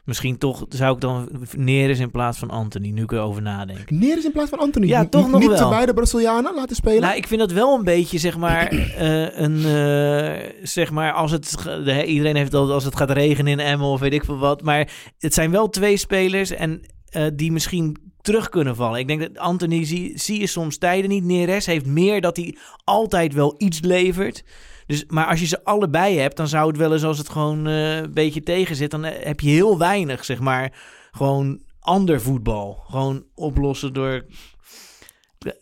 [0.03, 3.89] Misschien toch zou ik dan Neres in plaats van Anthony, nu ik erover nadenk.
[3.91, 4.87] Neres in plaats van Anthony.
[4.87, 5.69] Ja, N- toch nog Niet wel.
[5.69, 7.01] de beide Brazilianen laten spelen.
[7.01, 11.31] Nou, ik vind dat wel een beetje, zeg maar, eh, een, eh, zeg maar, als
[11.31, 14.37] het, de- iedereen heeft al als het gaat regenen in Emmen of weet ik veel
[14.37, 14.61] wat.
[14.61, 17.97] Maar het zijn wel twee spelers en eh, die misschien
[18.27, 18.99] terug kunnen vallen.
[18.99, 21.23] Ik denk dat Anthony zie, zie je soms tijden niet.
[21.23, 24.43] Neres heeft meer dat hij altijd wel iets levert.
[24.85, 27.67] Dus, maar als je ze allebei hebt, dan zou het wel eens als het gewoon
[27.67, 30.73] eh, een beetje tegen zit, dan eh, heb je heel weinig, zeg maar,
[31.11, 32.83] gewoon ander voetbal.
[32.87, 34.25] Gewoon oplossen door,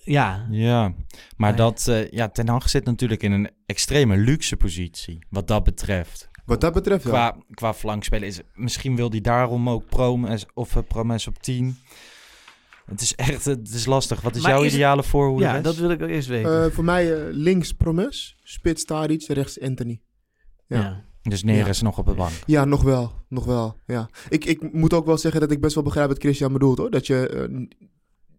[0.04, 0.94] ja, Ja,
[1.38, 5.64] maar dat, eh, ja, Ten Hag zit natuurlijk in een extreme luxe positie, wat dat
[5.64, 6.30] betreft.
[6.46, 7.10] Wat dat betreft, ja.
[7.10, 11.78] Qua, qua flankspelen is misschien wil hij daarom ook Promes of uh, Promes op 10.
[12.86, 14.22] Het is echt, het is lastig.
[14.22, 15.44] Wat is Maar jouw is het- ideale voorhoede?
[15.44, 16.64] ja, dat wil ik ook eerst weten.
[16.66, 20.02] Eh, voor mij eh, links Promes, spits Tadic, rechts Anthony.
[20.68, 20.80] Ja.
[20.80, 21.04] ja.
[21.22, 22.32] Dus Neres nog op de bank.
[22.46, 23.12] Ja, nog wel.
[23.30, 24.10] Nog wel, ja.
[24.30, 26.90] Ik, ik moet ook wel zeggen dat ik best wel begrijp wat Christian bedoelt, hoor.
[26.92, 27.66] Dat je eh,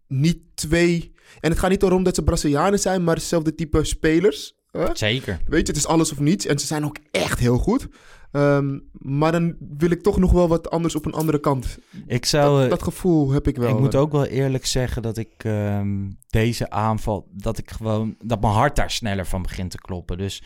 [0.09, 1.15] niet twee...
[1.41, 4.56] En het gaat niet erom dat ze Brazilianen zijn, maar hetzelfde type spelers.
[4.79, 4.87] Hè?
[4.93, 5.39] Zeker.
[5.47, 6.47] Weet je, het is alles of niets.
[6.47, 7.89] En ze zijn ook echt heel goed.
[8.33, 11.79] Ehm, maar dan wil ik toch nog wel wat anders op een andere kant.
[12.07, 12.61] Ik zou...
[12.61, 13.69] Dat, dat gevoel heb ik wel.
[13.71, 18.41] Ik moet ook wel eerlijk zeggen dat ik ehm, deze aanval, dat ik gewoon, dat
[18.41, 20.19] mijn hart daar sneller van begint te kloppen.
[20.19, 20.43] Dus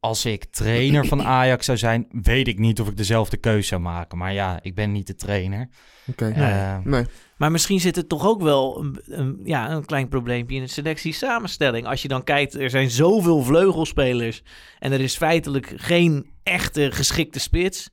[0.00, 3.80] als ik trainer van Ajax zou zijn, weet ik niet of ik dezelfde keuze zou
[3.80, 4.18] maken.
[4.18, 5.68] Maar ja, ik ben niet de trainer.
[6.06, 6.28] Oké.
[6.28, 7.04] Eh, Nee.
[7.40, 10.68] Maar misschien zit er toch ook wel een, een- ja, een klein probleempje in de
[10.68, 11.86] selectie samenstelling.
[11.86, 14.42] Als je dan kijkt, er zijn zoveel vleugelspelers
[14.78, 17.90] en er is feitelijk geen echte geschikte spits.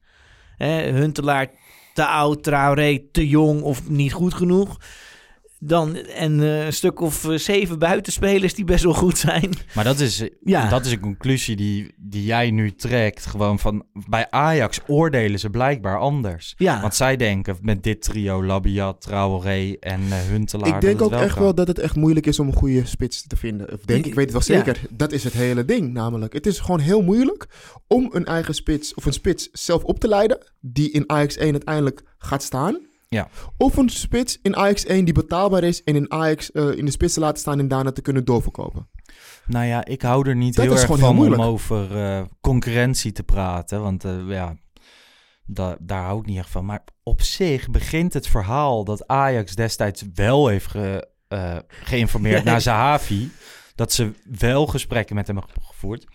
[0.58, 1.48] Huntelaar
[1.94, 4.78] te oud, Traoré te jong of niet goed genoeg.
[5.60, 9.50] Dan, en eh, een stuk of eh, zeven buitenspelers die best wel goed zijn.
[9.76, 10.70] Maar dat is, Ja.
[10.70, 13.26] dat is een conclusie die, die jij nu trekt.
[13.26, 16.54] Gewoon van, bij Ajax oordelen ze blijkbaar anders.
[16.58, 20.76] Ja, Want zij denken met dit trio, Labiat, Traoré en eh, Huntelaar...
[20.76, 21.44] Ik denk ook echt kan.
[21.44, 23.74] wel dat het echt moeilijk is om een goede spits te vinden.
[23.74, 24.64] Of denk, ik weet het wel Ja.
[24.64, 24.82] zeker.
[24.90, 26.34] Dat is het hele ding namelijk.
[26.34, 27.48] Het is gewoon heel moeilijk
[27.88, 30.38] om een eigen spits of een spits zelf op te leiden.
[30.60, 32.80] Die in Ajax 1 uiteindelijk gaat staan.
[33.10, 33.28] Ja.
[33.58, 36.92] Of een spits in Ajax 1 die betaalbaar is en in Ajax eh, in de
[36.92, 38.90] spits te laten staan en daarna te kunnen doorverkopen.
[39.46, 43.12] Nou ja, ik hou er niet Dat heel erg heel van om over eh, concurrentie
[43.12, 43.82] te praten.
[43.82, 44.56] Want eh, ja,
[45.46, 46.66] da- daar hou ik niet echt van.
[46.66, 51.08] Maar op zich begint het verhaal dat Ajax destijds wel heeft ge-
[51.68, 53.30] geïnformeerd naar Zahavi.
[53.76, 56.06] Dat ze wel gesprekken met hem hebben gevoerd.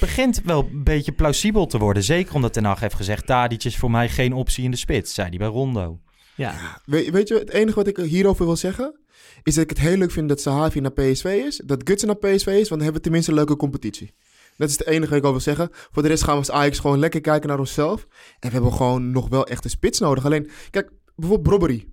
[0.00, 2.02] Begint wel een beetje plausibel te worden.
[2.02, 3.26] Zeker omdat Ten Hag heeft gezegd...
[3.26, 6.00] Tadic is voor mij geen optie in de spits, zei hij bij Rondo.
[6.36, 6.80] ja.
[6.84, 9.00] We- weet je, het enige wat ik hierover wil zeggen,
[9.42, 11.62] is dat ik het heel leuk vind dat Sahavi naar PSV is.
[11.64, 14.14] Dat Gutsen naar PSV is, want dan hebben we tenminste een leuke competitie.
[14.56, 15.68] Dat is het enige wat ik al wil zeggen.
[15.72, 18.06] Voor de rest gaan we als Ajax gewoon lekker kijken naar onszelf.
[18.40, 20.24] En we hebben gewoon nog wel echt een spits nodig.
[20.24, 21.86] Alleen, kijk, bijvoorbeeld Brobbery.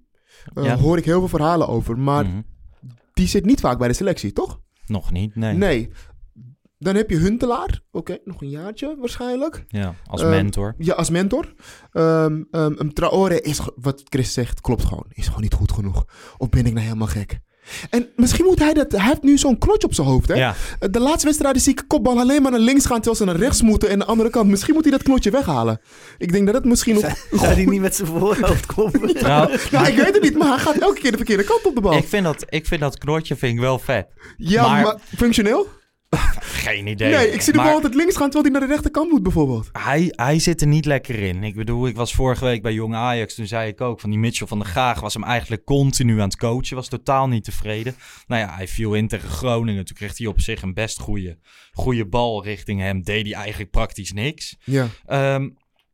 [0.54, 0.78] Eh, Ja.
[0.78, 1.98] Hoor ik heel veel verhalen over.
[2.00, 2.42] Maar Mhm.
[3.14, 4.60] die zit niet vaak bij de selectie, toch?
[4.86, 5.54] Nog niet, nee.
[5.56, 5.90] Nee.
[6.84, 7.82] Dan heb je Huntelaar.
[7.92, 9.66] Oké, nog een jaartje waarschijnlijk.
[9.68, 10.76] Ja, als Ehm, mentor.
[10.78, 11.54] Ja, als mentor.
[11.92, 15.06] Ehm ehm, een Traore is, wat Chris zegt, klopt gewoon.
[15.10, 16.06] Is gewoon niet goed genoeg.
[16.38, 17.40] Of ben ik nou helemaal gek?
[17.90, 18.92] En misschien moet hij dat...
[18.92, 20.34] Hij heeft nu zo'n knotje op zijn hoofd, hè?
[20.34, 20.56] Ja,
[20.92, 22.96] De laatste wedstrijd zie ik kopbal alleen maar naar links gaan...
[22.96, 24.50] terwijl ze naar rechts moeten en de andere kant.
[24.50, 25.82] Misschien moet hij dat knotje weghalen.
[26.18, 27.16] Ik denk dat het misschien nog...
[27.32, 29.02] Zou die niet met zijn voorhoofd kloppen?
[29.22, 31.76] nou, Nou, ik weet het niet, maar hij gaat elke keer de verkeerde kant op
[31.76, 31.94] de bal.
[31.94, 34.08] ik, vind dat, ik vind dat knotje vind ik wel vet.
[34.38, 34.96] ja, maar- maar...
[35.18, 35.68] functioneel?
[36.62, 37.12] Geen idee.
[37.16, 38.30] Nee, ik zie de Maar- bal altijd links gaan...
[38.30, 39.70] terwijl hij naar de rechterkant moet, bijvoorbeeld.
[39.72, 41.44] Hij, hij zit er niet lekker in.
[41.44, 43.36] Ik bedoel, ik was vorige week bij Jong Ajax.
[43.36, 46.28] Toen zei ik ook van die Mitchell van der Gaag was hem eigenlijk continu aan
[46.28, 46.76] het coachen.
[46.76, 47.96] Was totaal niet tevreden.
[48.28, 49.86] Nou ja, hij viel in tegen Groningen.
[49.86, 51.38] Toen kreeg hij op zich een best goede,
[51.74, 53.04] goede bal richting hem.
[53.04, 54.56] Deed hij eigenlijk praktisch niks.
[54.64, 54.88] Ja.
[55.06, 55.50] Ehm,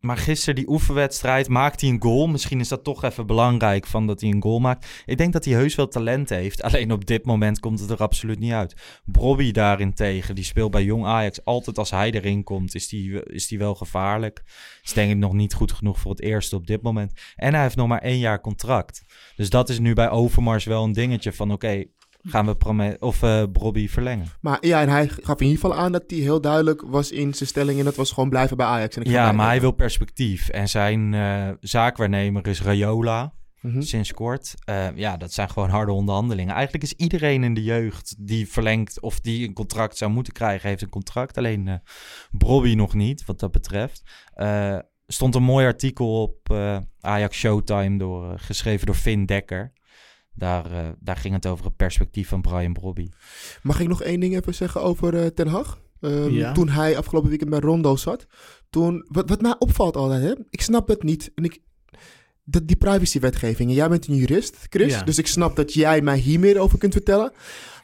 [0.08, 2.28] maar gisteren die oefenwedstrijd maakt hij een goal.
[2.28, 5.04] Misschien is dat toch even belangrijk van dat hij een goal maakt.
[5.06, 6.62] Ik denk dat hij heus wel talent heeft.
[6.62, 9.02] Alleen op dit moment komt het er absoluut niet uit.
[9.06, 11.46] Brobby daarentegen, die speelt bij Jong Ajax.
[11.46, 14.44] Altijd als hij erin komt, is die, is die wel gevaarlijk.
[14.84, 17.14] Is denk ik nog niet goed genoeg voor het eerste op dit moment.
[17.36, 19.04] En hij heeft nog maar één jaar contract.
[19.36, 21.52] Dus dat is nu bij Overmars wel een dingetje van...
[21.52, 21.84] oké,
[22.30, 23.20] gaan we Prome- of
[23.52, 24.28] Brobby verlengen?
[24.42, 27.34] Maar ja, en hij gaf in ieder geval aan dat hij heel duidelijk was in
[27.34, 27.80] zijn stelling...
[27.80, 28.96] en dat was gewoon blijven bij Ajax.
[28.96, 29.36] En ik Ja, blijven.
[29.36, 30.50] maar hij wil perspectief.
[30.50, 33.36] En zijn eh, zaakwaarnemer is Rayola.
[33.62, 33.82] Mhm.
[33.82, 34.54] sinds kort.
[34.64, 36.54] Eh, ja, dat zijn gewoon harde onderhandelingen.
[36.54, 40.70] Eigenlijk is iedereen in de jeugd die verlengt of die een contract zou moeten krijgen,
[40.70, 41.38] heeft een contract.
[41.38, 41.82] Alleen
[42.32, 44.02] Brobby nog niet, wat dat betreft.
[44.34, 46.54] Eh stond een mooi artikel op
[47.00, 49.74] Ajax Showtime, door, geschreven door Finn Dekker.
[50.38, 53.08] Daar, eh, daar ging het over het perspectief van Brian Brobby.
[53.62, 55.80] Mag ik nog één ding even zeggen over eh, Ten Hag?
[56.02, 56.52] Ehm, Ja.
[56.52, 58.26] Toen hij afgelopen weekend bij Rondo zat.
[58.70, 60.34] Toen, wat, wat mij opvalt altijd, hè?
[60.50, 61.32] ik snap het niet.
[61.36, 61.60] En ik,
[62.44, 63.70] dat die privacywetgeving.
[63.70, 64.94] En jij bent een jurist, Chris.
[64.94, 65.04] Ja.
[65.04, 67.32] Dus ik snap dat jij mij hier meer over kunt vertellen.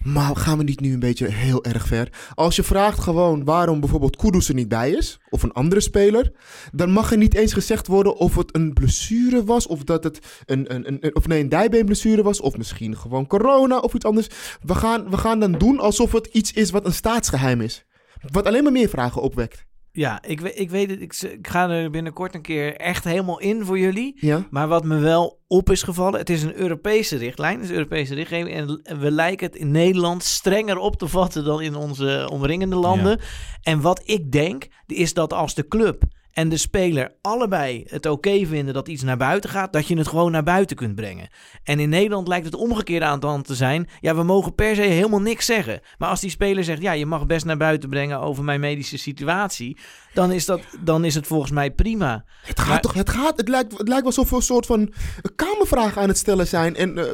[0.04, 2.10] Maar gaan we niet nu een beetje heel erg ver?
[2.34, 6.32] Als je vraagt gewoon waarom bijvoorbeeld Kudus er niet bij is, of een andere speler,
[6.72, 10.20] dan mag er niet eens gezegd worden of het een blessure was, of dat het
[10.46, 14.28] een, een, een, of nee, een dijbeenblessure was, of misschien gewoon corona of iets anders.
[14.62, 17.86] We gaan, we gaan dan doen alsof het iets is wat een staatsgeheim is.
[18.32, 19.66] Wat alleen maar meer vragen opwekt.
[19.96, 21.02] Ja, ik, ik weet het.
[21.02, 24.18] Ik, ik ga er binnenkort een keer echt helemaal in voor jullie.
[24.20, 24.48] Ja?
[24.50, 27.76] Maar wat me wel op is gevallen, het is een Europese richtlijn, het is een
[27.76, 28.48] Europese richtlijn.
[28.48, 33.20] En we lijken het in Nederland strenger op te vatten dan in onze omringende landen.
[33.62, 36.04] En wat ik denk, is dat als de club
[36.34, 40.08] en de speler allebei het oké vinden dat iets naar buiten gaat, dat je het
[40.08, 41.30] gewoon naar buiten kunt brengen.
[41.64, 43.90] En in Nederland lijkt het omgekeerde aan de hand te zijn.
[44.00, 45.82] Ja, we mogen per se helemaal niks zeggen.
[45.98, 48.98] Maar als die speler zegt, ja, je mag best naar buiten brengen over mijn medische
[48.98, 49.78] situatie,
[50.14, 52.24] dan is, dat, dan is het volgens mij prima.
[52.42, 54.66] Het gaat Maar- toch, het gaat, het lijkt, het lijkt wel alsof we een soort
[54.66, 54.94] van
[55.36, 56.76] kamervraag aan het stellen zijn.
[56.76, 57.06] En eh,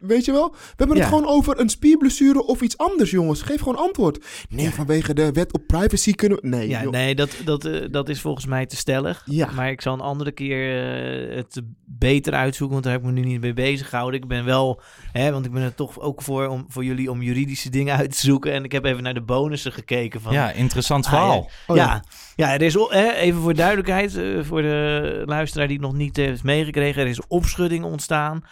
[0.00, 3.42] weet je wel, we hebben het gewoon over een spierblessure of iets anders, jongens.
[3.42, 4.24] Geef gewoon antwoord.
[4.48, 6.48] Nee, vanwege de wet op privacy kunnen we...
[6.48, 6.92] Nee, Ja, joh.
[6.92, 9.22] nee, dat, dat, eh, dat is volgens mij te stellig.
[9.24, 9.50] Ja.
[9.54, 10.82] Maar ik zal een andere keer
[11.30, 14.20] eh, het beter uitzoeken, want daar heb ik me nu niet mee bezig gehouden.
[14.20, 14.80] Ik ben wel,
[15.12, 18.10] hè, want ik ben er toch ook voor, om, voor jullie om juridische dingen uit
[18.10, 18.52] te zoeken.
[18.52, 20.32] En ik heb even naar de bonussen gekeken van...
[20.32, 21.50] Ja, interessant Ah, verhaal.
[21.66, 21.84] Oh, ja.
[21.84, 21.92] ja.
[21.92, 22.02] ja,
[22.36, 26.42] ja, er is even voor duidelijkheid, eh, voor de luisteraar die het nog niet heeft
[26.42, 28.44] meegekregen, er is opschudding ontstaan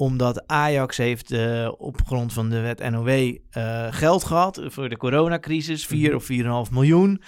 [0.00, 4.96] omdat Ajax heeft eh, op grond van de wet NOW eh, geld gehad voor de
[4.96, 6.28] coronacrisis, 4 of
[6.66, 7.22] 4,5 miljoen.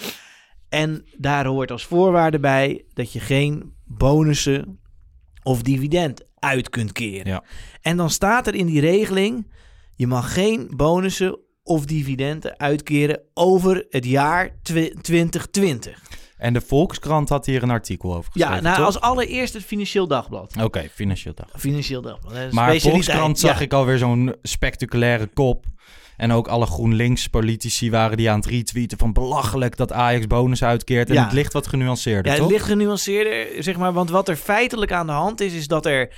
[0.68, 4.80] En daar hoort als voorwaarde bij dat je geen bonussen
[5.42, 7.26] of dividend uit kunt keren.
[7.32, 7.44] Ja.
[7.80, 9.52] En dan staat er in die regeling,
[9.94, 16.02] je mag geen bonussen of dividenden uitkeren over het jaar twi- 2020.
[16.36, 18.86] En de Volkskrant had hier een artikel over geschreven, Ja, nou, toch?
[18.86, 20.54] als allereerst het Financieel Dagblad.
[20.62, 21.46] Oké, financieel dag.
[21.60, 22.52] Financieel Dagblad.
[22.52, 22.76] Maar.
[22.80, 23.64] Volkskrant zag Ja.
[23.64, 25.64] ik alweer zo'n spectaculaire kop.
[26.16, 31.08] En ook alle GroenLinks-politici waren die aan het retweeten van belachelijk dat Ajax bonus uitkeert.
[31.08, 31.24] En Ja.
[31.24, 32.46] het ligt wat genuanceerder, Ja, toch?
[32.46, 33.92] het ligt genuanceerder, zeg maar.
[33.92, 36.14] Want wat er feitelijk aan de hand is, is dat er...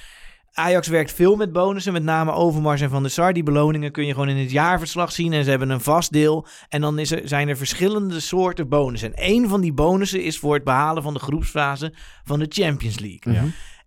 [0.54, 3.32] Ajax werkt veel met bonussen, met name Overmars en Van der Sar.
[3.32, 6.46] Die beloningen kun je gewoon in het jaarverslag zien en ze hebben een vast deel.
[6.68, 9.14] En dan is er, zijn er verschillende soorten bonussen.
[9.14, 12.98] En één van die bonussen is voor het behalen van de groepsfase van de Champions
[12.98, 13.32] League.
[13.32, 13.42] Ja.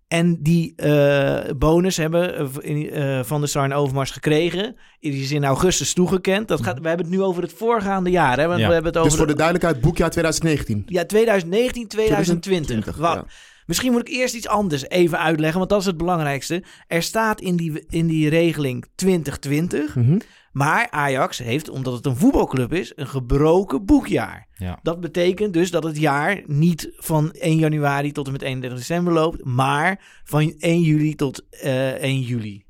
[0.08, 4.76] En die eh, bonus hebben eh, Van der Sar en Overmars gekregen.
[5.00, 6.48] Die is in augustus toegekend.
[6.48, 8.38] Dat gaat, we hebben het nu over het voorgaande jaar.
[8.40, 8.48] Hè?
[8.48, 8.68] Want Ja.
[8.68, 10.84] we hebben het over Dus voor de duidelijkheid, boekjaar 2019.
[10.86, 12.42] ja, 2019, 2020.
[12.42, 13.14] 2020, Wat?
[13.16, 13.26] ja.
[13.68, 16.64] Misschien moet ik eerst iets anders even uitleggen, want dat is het belangrijkste.
[16.88, 20.18] Er staat in die, in die regeling 2020, Mhm.
[20.52, 24.48] maar Ajax heeft, omdat het een voetbalclub is, een gebroken boekjaar.
[24.56, 24.80] Ja.
[24.82, 29.14] Dat betekent dus dat het jaar niet van 1 januari tot en met 31 december
[29.14, 32.66] loopt, maar van 1 juli tot eh 1 juli.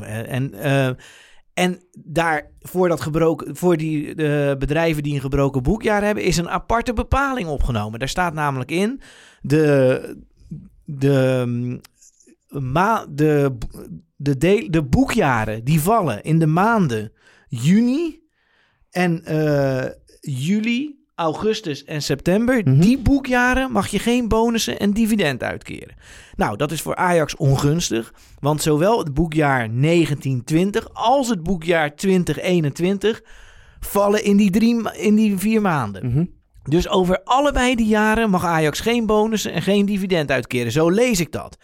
[0.00, 0.90] Eh, En, eh,
[1.54, 6.36] en daar voor, dat gebroken, voor die de bedrijven die een gebroken boekjaar hebben, is
[6.36, 7.98] een aparte bepaling opgenomen.
[7.98, 9.00] Daar staat namelijk in
[9.40, 10.16] de,
[10.84, 11.80] de, mm,
[12.48, 13.58] ma, de,
[14.16, 17.12] de, de boekjaren die vallen in de maanden
[17.48, 18.22] juni
[18.90, 22.60] en eh, juli, augustus en september.
[22.64, 22.80] Mhm.
[22.80, 25.94] Die boekjaren mag je geen bonussen en dividend uitkeren.
[26.36, 28.14] Nou, dat is voor Ajax ongunstig.
[28.38, 33.22] Want zowel het boekjaar 1920 als het boekjaar 2021
[33.80, 36.06] vallen in die, drie, in die vier maanden.
[36.06, 36.24] Mhm.
[36.62, 40.72] Dus over allebei die jaren mag Ajax geen bonussen en geen dividend uitkeren.
[40.72, 41.56] Zo lees ik dat.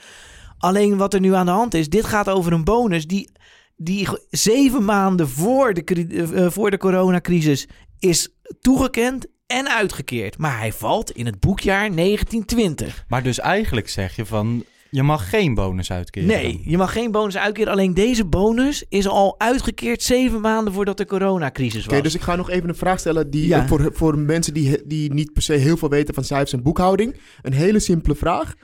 [0.59, 3.31] Alleen wat er nu aan de hand is, dit gaat over een bonus die,
[3.77, 8.29] die zeven maanden voor de, eh, voor de coronacrisis is
[8.61, 10.39] toegekend en uitgekeerd.
[10.39, 13.05] Maar hij valt in het boekjaar 1920.
[13.09, 16.29] Maar dus eigenlijk zeg je van, je mag geen bonus uitkeren.
[16.29, 17.73] Nee, je mag geen bonus uitkeren.
[17.73, 21.95] Alleen deze bonus is al uitgekeerd zeven maanden voordat de coronacrisis was.
[21.95, 23.67] Oké, dus ik ga nog even een vraag stellen die, Ja.
[23.67, 27.17] voor, voor mensen die, die niet per se heel veel weten van cijfers en boekhouding.
[27.43, 28.55] Een hele simpele vraag.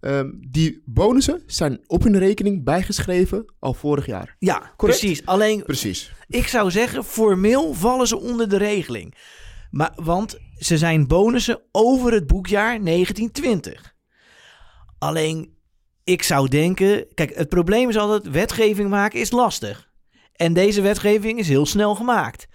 [0.00, 4.36] Ehm, die bonussen zijn op hun rekening bijgeschreven al vorig jaar.
[4.38, 5.00] Ja, Correct?
[5.00, 5.26] precies.
[5.26, 6.12] Alleen Precies.
[6.28, 9.14] Ik zou zeggen, formeel vallen ze onder de regeling.
[9.72, 13.94] Maar, want ze zijn bonussen over het boekjaar 1920.
[14.98, 15.56] Alleen,
[16.04, 17.06] ik zou denken...
[17.14, 19.90] Kijk, het probleem is altijd, wetgeving maken is lastig.
[20.32, 22.46] En deze wetgeving is heel snel gemaakt.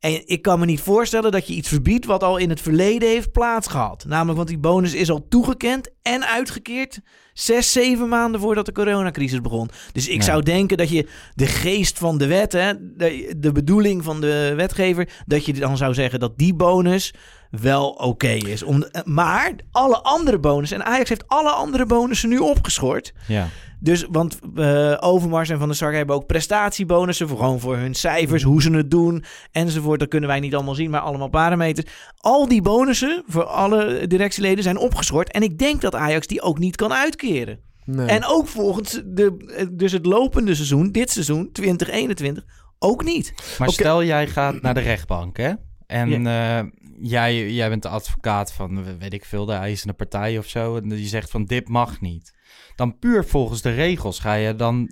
[0.00, 3.08] En ik kan me niet voorstellen dat je iets verbiedt wat al in het verleden
[3.08, 4.04] heeft plaatsgehad.
[4.08, 7.00] Namelijk, want die bonus is al toegekend en uitgekeerd
[7.32, 9.68] zes, zeven maanden voordat de coronacrisis begon.
[9.92, 10.22] Dus ik Ja.
[10.22, 14.52] zou denken dat je de geest van de wet, hè, de, de bedoeling van de
[14.56, 17.14] wetgever, dat je dan zou zeggen dat die bonus
[17.50, 18.62] wel oké is.
[18.62, 23.12] Om, maar alle andere bonussen, en Ajax heeft alle andere bonussen nu opgeschort.
[23.28, 23.48] Ja.
[23.82, 27.28] Dus, want eh, Overmars en Van der Sar hebben ook prestatiebonussen.
[27.28, 30.00] Voor, gewoon voor hun cijfers, hoe ze het doen enzovoort.
[30.00, 31.86] Dat kunnen wij niet allemaal zien, maar allemaal parameters.
[32.16, 35.32] Al die bonussen voor alle directieleden zijn opgeschort.
[35.32, 37.58] En ik denk dat Ajax die ook niet kan uitkeren.
[37.84, 38.06] Nee.
[38.06, 42.44] En ook volgens de, dus het lopende seizoen, dit seizoen, 2021,
[42.78, 43.34] ook niet.
[43.58, 45.52] Maar stel jij gaat naar de rechtbank, hè?
[45.86, 46.60] En eh,
[47.00, 50.76] jij, jij bent de advocaat van, weet ik veel, de eisende partij of zo.
[50.76, 52.32] En die zegt van, dit mag niet.
[52.74, 54.90] Dan puur volgens de regels ga je dan...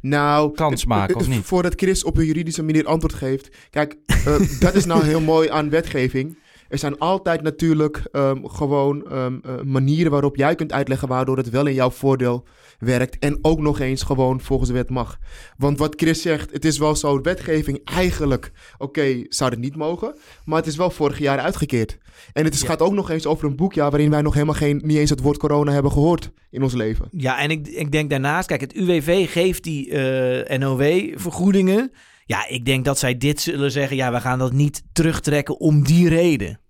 [0.00, 1.44] Nou, Kans maken, of niet?
[1.44, 3.48] Voordat Chris op een juridische manier antwoord geeft.
[3.70, 6.38] Kijk, eh, dat is nou heel mooi aan wetgeving.
[6.72, 11.50] Er zijn altijd natuurlijk ehm, gewoon ehm, eh, manieren waarop jij kunt uitleggen waardoor het
[11.50, 12.44] wel in jouw voordeel
[12.78, 13.18] werkt.
[13.18, 15.18] En ook nog eens gewoon volgens de wet mag.
[15.56, 20.14] Want wat Chris zegt, het is wel zo, wetgeving eigenlijk, oké, zou het niet mogen.
[20.44, 21.98] Maar het is wel vorig jaar uitgekeerd.
[22.32, 24.80] En het is, gaat ook nog eens over een boekjaar waarin wij nog helemaal geen,
[24.84, 27.08] niet eens het woord corona hebben gehoord in ons leven.
[27.10, 31.92] Ja, en ik, ik denk daarnaast, kijk, het UWV geeft die eh, NOW-vergoedingen.
[32.24, 33.96] Ja, ik denk dat zij dit zullen zeggen.
[33.96, 36.60] Ja, we gaan dat niet terugtrekken om die reden.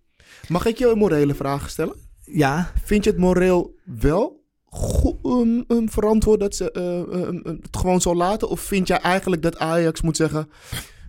[0.49, 1.97] Mag ik je een morele vraag stellen?
[2.25, 4.41] Ja, Vind je het moreel wel
[5.25, 8.49] um, verantwoord dat ze eh, um, um, het gewoon zo laten?
[8.49, 10.49] Of vind jij eigenlijk dat Ajax moet zeggen,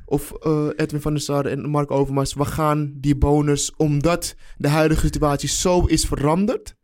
[0.05, 4.67] of eh, Edwin van der Sar en Mark Overmars, we gaan die bonus, omdat de
[4.67, 6.75] huidige situatie zo is veranderd,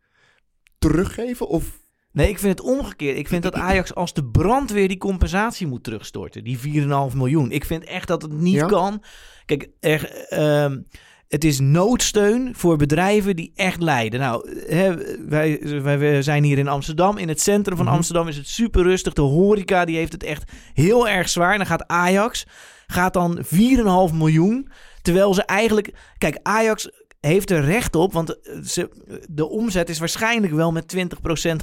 [0.78, 1.48] teruggeven?
[1.48, 1.80] Of
[2.12, 3.18] nee, ik vind het omgekeerd.
[3.18, 6.44] Ik vind dat Ajax als de brandweer die compensatie moet terugstorten.
[6.44, 7.52] Die 4,5 miljoen.
[7.52, 8.66] Ik vind echt dat het niet Ja?
[8.66, 9.04] kan.
[9.46, 10.82] Kijk, er, ehm,
[11.30, 14.20] het is noodsteun voor bedrijven die echt lijden.
[14.20, 14.96] Nou, hè,
[15.28, 17.18] wij, wij, wij zijn hier in Amsterdam.
[17.18, 17.96] In het centrum van Mhm.
[17.96, 19.14] Amsterdam is het super rustig.
[19.14, 21.52] De horeca die heeft het echt heel erg zwaar.
[21.52, 22.46] En dan gaat Ajax
[22.88, 23.40] gaat dan
[24.10, 24.70] 4,5 miljoen.
[25.02, 25.94] Terwijl ze eigenlijk...
[26.18, 26.90] Kijk, Ajax
[27.20, 28.14] heeft er recht op.
[28.14, 28.90] Want eh, ze,
[29.30, 31.00] de omzet is waarschijnlijk wel met 20%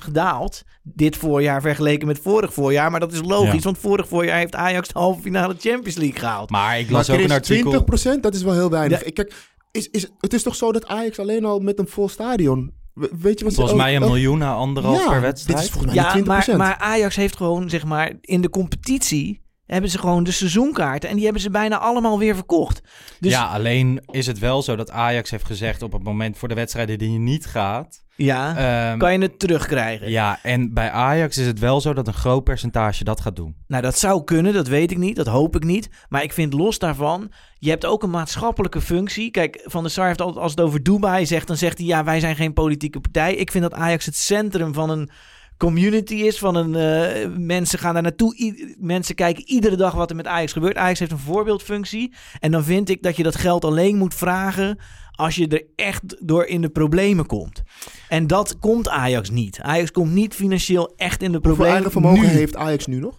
[0.03, 0.63] gedaald.
[0.83, 2.91] Dit voorjaar vergeleken met vorig voorjaar.
[2.91, 3.55] Maar dat is logisch.
[3.55, 3.61] Ja.
[3.61, 6.51] Want vorig voorjaar heeft Ajax de halve finale Champions League gehaald.
[6.51, 7.85] Maar ik maar las ook een artikel...
[8.17, 9.01] 20%, dat is wel heel weinig.
[9.01, 9.07] Ja.
[9.07, 9.33] Ik, kijk,
[9.77, 13.11] is, is, het is toch zo dat Ajax alleen al met een vol stadion, we-
[13.21, 15.59] weet je wat Volgens mij een miljoen na anderhalf Ja, per dit wedstrijd.
[15.65, 16.27] is volgens mij Ja, niet 20%.
[16.27, 19.41] maar, maar Ajax heeft gewoon, zeg maar, in de competitie...
[19.67, 21.09] hebben ze gewoon de seizoenkaarten.
[21.09, 22.81] En die hebben ze bijna allemaal weer verkocht.
[23.21, 26.49] Dus Ja, alleen is het wel zo dat Ajax heeft gezegd op het moment voor
[26.49, 28.05] de wedstrijden die je niet gaat.
[28.17, 30.11] ja, ehm, kan je het terugkrijgen.
[30.11, 33.57] ja, en bij Ajax is het wel zo dat een groot percentage dat gaat doen.
[33.67, 35.89] Nou, dat zou kunnen, dat weet ik niet, dat hoop ik niet.
[36.09, 39.31] Maar ik vind los daarvan, je hebt ook een maatschappelijke functie.
[39.31, 42.05] Kijk, Van der Sar heeft altijd, als het over Dubai zegt, dan zegt hij, ja,
[42.05, 43.35] wij zijn geen politieke partij.
[43.35, 45.11] Ik vind dat Ajax het centrum van een
[45.57, 50.11] community is, van een, eh, mensen gaan daar naartoe, I- mensen kijken iedere dag wat
[50.11, 50.77] er met Ajax gebeurt.
[50.77, 54.79] Ajax heeft een voorbeeldfunctie en dan vind ik dat je dat geld alleen moet vragen
[55.13, 57.63] als je er echt door in de problemen komt.
[58.09, 59.61] En dat komt Ajax niet.
[59.61, 61.73] Ajax komt niet financieel echt in de Hoeveel problemen.
[61.75, 62.39] eigen vermogen nu.
[62.39, 63.19] heeft Ajax nu nog?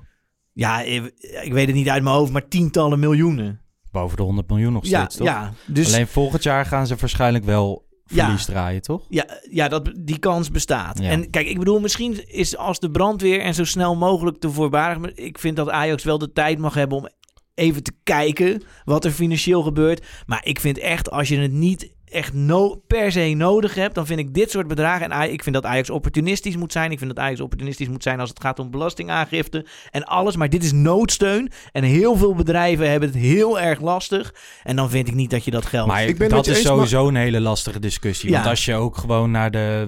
[0.53, 3.61] Ja, ik ik weet het niet uit mijn hoofd, maar tientallen miljoenen.
[3.91, 5.27] Boven de 100 miljoen nog Ja, steeds, toch?
[5.27, 8.23] ja, dus Alleen volgend jaar gaan ze waarschijnlijk wel Ja.
[8.23, 9.05] verlies draaien, toch?
[9.09, 10.99] ja, ja dat, die kans bestaat.
[10.99, 11.09] Ja.
[11.09, 15.11] En kijk, ik bedoel, misschien is als de brandweer en zo snel mogelijk te voorbarig.
[15.13, 17.09] Ik vind dat Ajax wel de tijd mag hebben om
[17.53, 20.05] even te kijken wat er financieel gebeurt.
[20.25, 24.05] Maar ik vind echt, als je het niet echt no, per se nodig hebt, dan
[24.05, 25.11] vind ik dit soort bedragen.
[25.11, 26.91] En ik vind dat Ajax opportunistisch moet zijn.
[26.91, 30.35] Ik vind dat Ajax opportunistisch moet zijn als het gaat om belastingaangifte en alles.
[30.35, 31.51] Maar dit is noodsteun.
[31.71, 34.33] En heel veel bedrijven hebben het heel erg lastig.
[34.63, 35.87] En dan vind ik niet dat je dat geld.
[35.87, 38.31] Maar Ik ben dat is sowieso een hele lastige discussie.
[38.31, 39.87] Want als je ook gewoon naar de,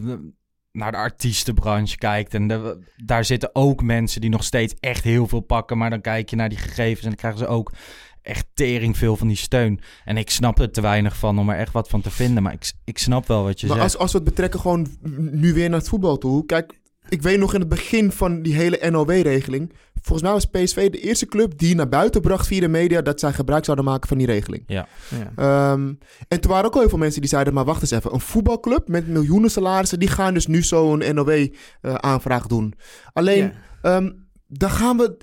[0.72, 2.34] naar de artiestenbranche kijkt...
[2.34, 5.78] en de, daar zitten ook mensen die nog steeds echt heel veel pakken...
[5.78, 7.72] maar dan kijk je naar die gegevens en dan krijgen ze ook
[8.30, 9.80] echt tering veel van die steun.
[10.06, 12.44] En ik snap er te weinig van om er echt wat van te vinden.
[12.44, 13.88] Maar ik, ik snap wel wat je Maar zegt.
[13.90, 14.88] als, als we het betrekken gewoon
[15.32, 16.46] nu weer naar het voetbal toe.
[16.46, 19.74] Kijk, ik weet nog in het begin van die hele NOW-regeling.
[20.02, 23.20] Volgens mij was PSV de eerste club die naar buiten bracht via de media dat
[23.20, 24.64] zij gebruik zouden maken van die regeling.
[24.68, 24.88] Ja.
[25.10, 25.32] Ja.
[25.72, 25.94] Ehm,
[26.28, 28.20] en toen waren ook al heel veel mensen die zeiden: maar wacht eens even, een
[28.20, 32.74] voetbalclub met miljoenen salarissen, die gaan dus nu zo'n NOW-aanvraag doen.
[33.14, 33.52] Alleen, Ja.
[33.96, 34.12] ehm,
[34.48, 35.18] dan gaan we.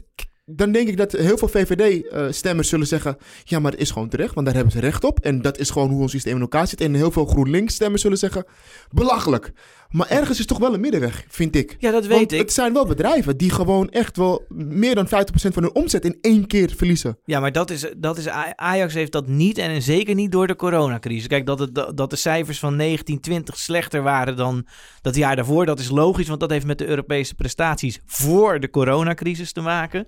[0.51, 4.35] Dan denk ik dat heel veel VVD-stemmers zullen zeggen: ja, maar het is gewoon terecht,
[4.35, 5.21] want daar hebben ze recht op.
[5.21, 6.81] En dat is gewoon hoe ons systeem in elkaar zit.
[6.81, 8.45] En heel veel GroenLinks-stemmers zullen zeggen:
[8.91, 9.53] belachelijk.
[9.97, 11.77] Maar ergens is toch wel een middenweg, vind ik.
[11.79, 12.39] Ja, dat weet Want ik.
[12.39, 16.19] het zijn wel bedrijven die gewoon echt wel meer dan 50% van hun omzet in
[16.21, 17.19] één keer verliezen.
[17.25, 20.57] Ja, maar dat is, dat is, Ajax heeft dat niet en zeker niet door de
[20.57, 21.27] coronacrisis.
[21.27, 24.67] Kijk, dat, het, dat de cijfers van 1920 slechter waren dan
[25.03, 28.71] dat jaar daarvoor, dat is logisch, want dat heeft met de Europese prestaties voor de
[28.71, 30.07] coronacrisis te maken.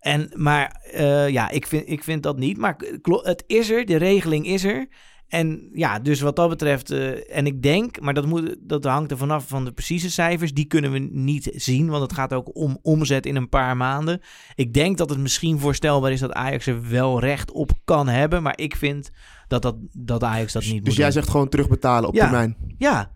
[0.00, 2.58] En, maar eh, ja, ik vind, ik vind dat niet.
[2.58, 4.88] Maar het is er, de regeling is er.
[5.32, 9.10] En ja, dus wat dat betreft, eh, en ik denk, maar dat, moet, dat hangt
[9.10, 12.56] er vanaf van de precieze cijfers, die kunnen we niet zien, want het gaat ook
[12.56, 14.20] om omzet in een paar maanden.
[14.54, 18.42] Ik denk dat het misschien voorstelbaar is dat Ajax er wel recht op kan hebben,
[18.42, 19.10] maar ik vind
[19.48, 21.12] dat, dat, dat Ajax dat niet Dus moet jij doen.
[21.14, 22.20] zegt gewoon terugbetalen op Ja.
[22.22, 22.56] termijn.
[22.78, 23.10] Ja,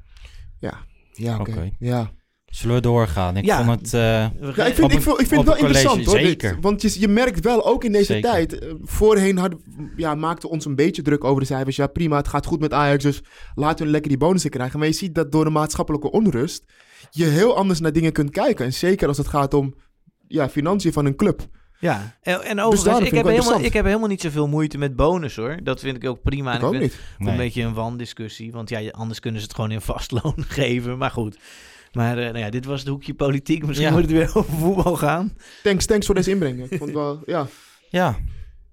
[0.60, 0.74] Ja,
[1.12, 1.50] ja oké.
[1.50, 1.70] Oké.
[1.78, 2.10] Ja.
[2.56, 3.36] Zullen we doorgaan?
[3.36, 3.64] Ik Ja.
[3.64, 3.94] vond het...
[3.94, 4.28] eh, Ja,
[4.66, 6.14] ik vind, een- ik vind, ik vind op het wel interessant hoor.
[6.16, 6.26] dit.
[6.26, 6.58] zeker.
[6.60, 8.30] want je, je merkt wel, ook in deze Zeker.
[8.30, 8.58] tijd.
[8.58, 9.60] eh, voorheen hadden,
[9.96, 11.76] ja, maakten we ons een beetje druk over de cijfers.
[11.76, 13.22] Ja, prima, het gaat goed met Ajax, dus
[13.54, 14.78] laten we lekker die bonussen krijgen.
[14.78, 16.64] Maar je ziet dat door de maatschappelijke onrust
[17.10, 18.64] je heel anders naar dingen kunt kijken.
[18.64, 19.74] En zeker als het gaat om
[20.28, 21.40] ja, financiën van een club.
[21.80, 22.16] ja.
[22.22, 23.64] En, en daarom overigens, vind ik, heb helemaal, interessant.
[23.66, 25.58] ik heb helemaal niet zoveel moeite met bonus hoor.
[25.62, 26.50] Dat vind ik ook prima.
[26.52, 26.98] En ik ook vind- niet.
[27.18, 27.36] Een nee.
[27.36, 28.52] beetje een wandiscussie.
[28.52, 30.98] Want ja, anders kunnen ze het gewoon in vastloon geven.
[30.98, 31.38] Maar goed.
[31.96, 33.66] Maar eh, nou ja, dit was het hoekje politiek.
[33.66, 33.92] Misschien Ja.
[33.92, 35.36] moet het weer over voetbal gaan.
[35.62, 36.70] Thanks, thanks voor deze inbreng.
[36.70, 37.46] Ik vond wel, ja.
[37.90, 38.18] ja,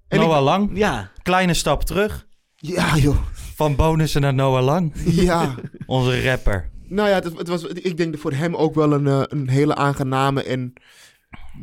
[0.08, 0.70] En Noah Lang.
[0.78, 2.26] Ja, Kleine stap terug.
[2.54, 3.18] Ja, joh.
[3.32, 4.92] Van bonussen naar Noah Lang.
[5.04, 5.54] Ja.
[5.86, 6.70] Onze rapper.
[6.88, 9.74] nou ja, het, het was, ik denk voor hem ook wel een, eh, een hele
[9.74, 10.72] aangename en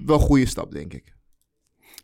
[0.05, 1.16] wel goede stap, denk ik.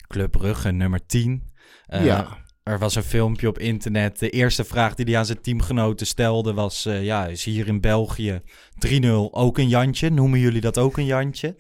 [0.08, 1.44] Club Brugge, nummer 10.
[1.86, 2.46] Eh, ja.
[2.68, 4.20] Er was een filmpje op internet.
[4.20, 6.86] De eerste vraag die hij aan zijn teamgenoten stelde was...
[6.86, 8.42] eh, ja, is hier in België
[8.88, 10.10] 3-0 ook een Jantje?
[10.10, 11.56] Noemen jullie dat ook een Jantje?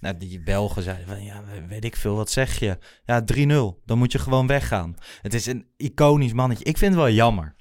[0.00, 2.78] Nou, die Belgen zeiden van, ja, weet ik veel, wat zeg je?
[3.04, 4.94] Ja, 3-0, dan moet je gewoon weggaan.
[5.22, 6.64] Het is een iconisch mannetje.
[6.64, 7.54] Ik vind het wel jammer.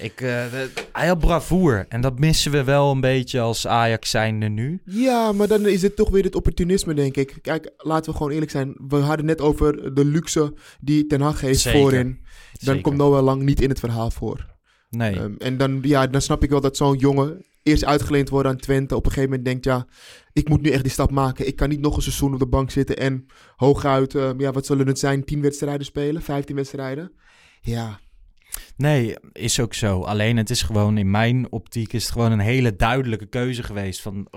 [0.00, 4.10] Ik, eh, de- hij had bravoer en dat missen we wel een beetje als Ajax
[4.10, 4.80] zijnde nu.
[4.84, 7.38] Ja, maar dan is het toch weer het opportunisme, denk ik.
[7.42, 8.74] Kijk, laten we gewoon eerlijk zijn.
[8.88, 11.80] We hadden net over de luxe die Ten Hag heeft Zeker.
[11.80, 12.06] voorin.
[12.12, 12.80] Dan Zeker.
[12.82, 14.46] komt Noah Lang niet in het verhaal voor.
[14.90, 18.48] Nee, Ehm, en dan, ja, dan snap ik wel dat zo'n jongen eerst uitgeleend wordt
[18.48, 18.96] aan Twente.
[18.96, 19.86] Op een gegeven moment denkt, ja,
[20.32, 21.46] ik moet nu echt die stap maken.
[21.46, 23.26] Ik kan niet nog een seizoen op de bank zitten en
[23.56, 27.12] hooguit, ehm, ja, wat zullen het zijn, 10 wedstrijden spelen, 15 wedstrijden.
[27.60, 28.00] Ja,
[28.76, 30.02] Nee, is ook zo.
[30.02, 34.00] Alleen het is gewoon, in mijn optiek, is het gewoon een hele duidelijke keuze geweest.
[34.00, 34.28] Van,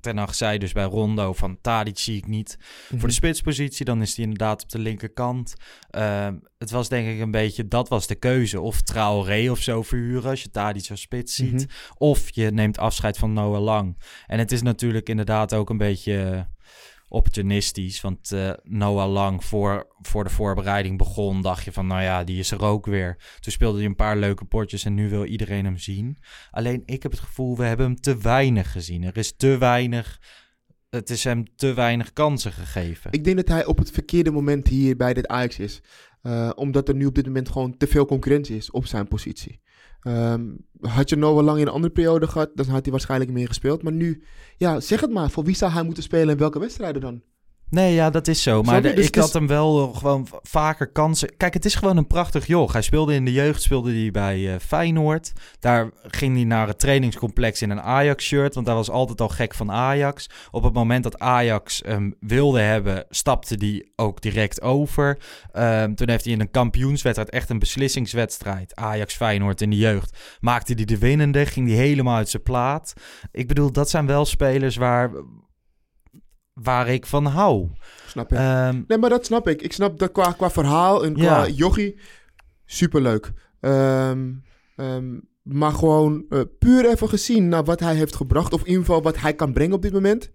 [0.00, 2.58] Ten Hag zei dus bij Rondo van Tadic zie ik niet
[2.96, 3.84] voor de spitspositie.
[3.84, 5.54] Dan is hij inderdaad op de linkerkant.
[5.90, 8.60] Ehm, het was denk ik een beetje, dat was de keuze.
[8.60, 11.52] Of Traoré of zo verhuren als je Tadic als spits ziet.
[11.52, 11.94] Mhm.
[11.96, 13.98] Of je neemt afscheid van Noah Lang.
[14.26, 16.48] En het is natuurlijk inderdaad ook een beetje
[17.10, 18.00] opportunistisch.
[18.00, 22.38] Want eh, Noah Lang voor, voor de voorbereiding begon, dacht je van, nou ja, die
[22.38, 23.36] is er ook weer.
[23.40, 26.18] Toen speelde hij een paar leuke potjes en nu wil iedereen hem zien.
[26.50, 29.02] Alleen ik heb het gevoel, we hebben hem te weinig gezien.
[29.02, 30.20] Er is te weinig,
[30.90, 33.12] het is hem te weinig kansen gegeven.
[33.12, 35.80] Ik denk dat hij op het verkeerde moment hier bij dit Ajax is.
[36.22, 39.60] Eh, omdat er nu op dit moment gewoon te veel concurrentie is op zijn positie.
[40.00, 40.46] Ehm,
[40.80, 43.82] had je Noah lang in een andere periode gehad, dan had hij waarschijnlijk meer gespeeld.
[43.82, 44.22] Maar nu,
[44.56, 45.30] ja, zeg het maar.
[45.30, 47.22] Voor wie zou hij moeten spelen en welke wedstrijden dan?
[47.70, 48.62] Nee, ja, dat is zo.
[48.62, 48.94] Maar je?
[48.94, 51.36] Dus ik is- had hem wel gewoon v- vaker kansen.
[51.36, 52.72] Kijk, het is gewoon een prachtig joch.
[52.72, 55.32] Hij speelde in de jeugd, speelde hij bij eh, Feyenoord.
[55.60, 59.54] Daar ging hij naar het trainingscomplex in een Ajax-shirt, want hij was altijd al gek
[59.54, 60.26] van Ajax.
[60.50, 65.18] Op het moment dat Ajax hem wilde hebben, stapte hij ook direct over.
[65.52, 70.72] Ehm, toen heeft hij in een kampioenswedstrijd, echt een beslissingswedstrijd, Ajax-Feyenoord in de jeugd, maakte
[70.72, 72.92] hij de winnende, ging hij helemaal uit zijn plaat.
[73.32, 75.10] Ik bedoel, dat zijn wel spelers waar,
[76.62, 77.68] waar ik van hou.
[78.06, 78.36] Snap je?
[78.36, 79.62] Ehm, Nee, maar dat snap ik.
[79.62, 81.48] Ik snap dat qua, qua verhaal en qua Ja.
[81.48, 81.98] jochie,
[82.66, 83.32] superleuk.
[83.60, 84.32] Ehm,
[84.76, 88.84] ehm, maar gewoon eh, puur even gezien naar wat hij heeft gebracht, of in ieder
[88.84, 90.30] geval wat hij kan brengen op dit moment.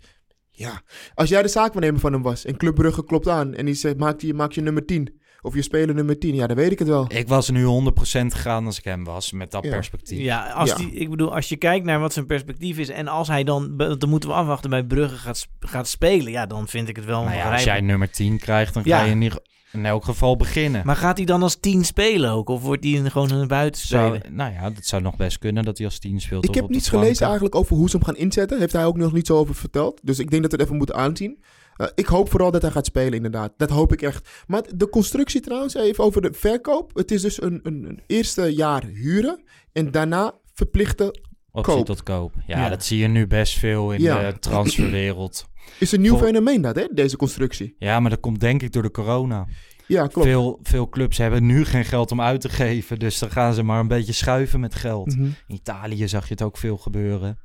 [0.52, 0.82] Ja,
[1.14, 3.98] als jij de zaakwaarnemer van hem was en Club Brugge klopt aan en die zegt,
[3.98, 5.20] maak je, maak je nummer 10.
[5.46, 7.06] Of je speler nummer 10, ja, dan weet ik het wel.
[7.08, 9.70] Ik was nu 100% gegaan als ik hem was, met dat Ja.
[9.70, 10.20] perspectief.
[10.20, 10.76] Ja, als Ja.
[10.76, 12.90] Die, ik bedoel, als je kijkt naar wat zijn perspectief is...
[12.90, 16.32] en als hij dan, dan moeten we afwachten, bij Brugge gaat, gaat spelen...
[16.32, 18.98] ja, dan vind ik het wel Nou ja, als jij nummer 10 krijgt, dan Ja.
[19.00, 19.40] ga je
[19.72, 20.82] in, elk geval beginnen.
[20.86, 22.50] Maar gaat hij dan als 10 spelen ook?
[22.50, 24.20] Of wordt hij gewoon een buitenspeler?
[24.22, 26.46] Zou, nou ja, dat zou nog best kunnen dat hij als 10 speelt.
[26.46, 28.60] Ik heb niets gelezen eigenlijk over hoe ze hem gaan inzetten.
[28.60, 30.00] Heeft hij ook nog niet zo over verteld.
[30.04, 31.38] Dus ik denk dat we het even moeten aanzien.
[31.76, 33.54] Eh, ik hoop vooral dat hij gaat spelen, inderdaad.
[33.58, 34.30] Dat hoop ik echt.
[34.48, 36.96] Maar de constructie trouwens, even over de verkoop.
[36.96, 41.16] Het is dus een, een, een eerste jaar huren en daarna verplichte.
[41.52, 41.86] Optie koop.
[41.86, 42.34] tot koop.
[42.48, 42.70] Ja, Ja.
[42.70, 44.32] dat zie je nu best veel in Ja.
[44.32, 45.46] de transferwereld.
[45.80, 47.76] Is een nieuw Vol- fenomeen dat, hè, deze constructie.
[47.80, 49.48] Ja, maar dat komt denk ik door de corona.
[49.88, 50.28] Ja, klopt.
[50.28, 53.00] Veel, veel clubs hebben nu geen geld om uit te geven.
[53.00, 55.16] Dus dan gaan ze maar een beetje schuiven met geld.
[55.16, 55.24] Mhm.
[55.24, 57.40] In Italië zag je het ook veel gebeuren.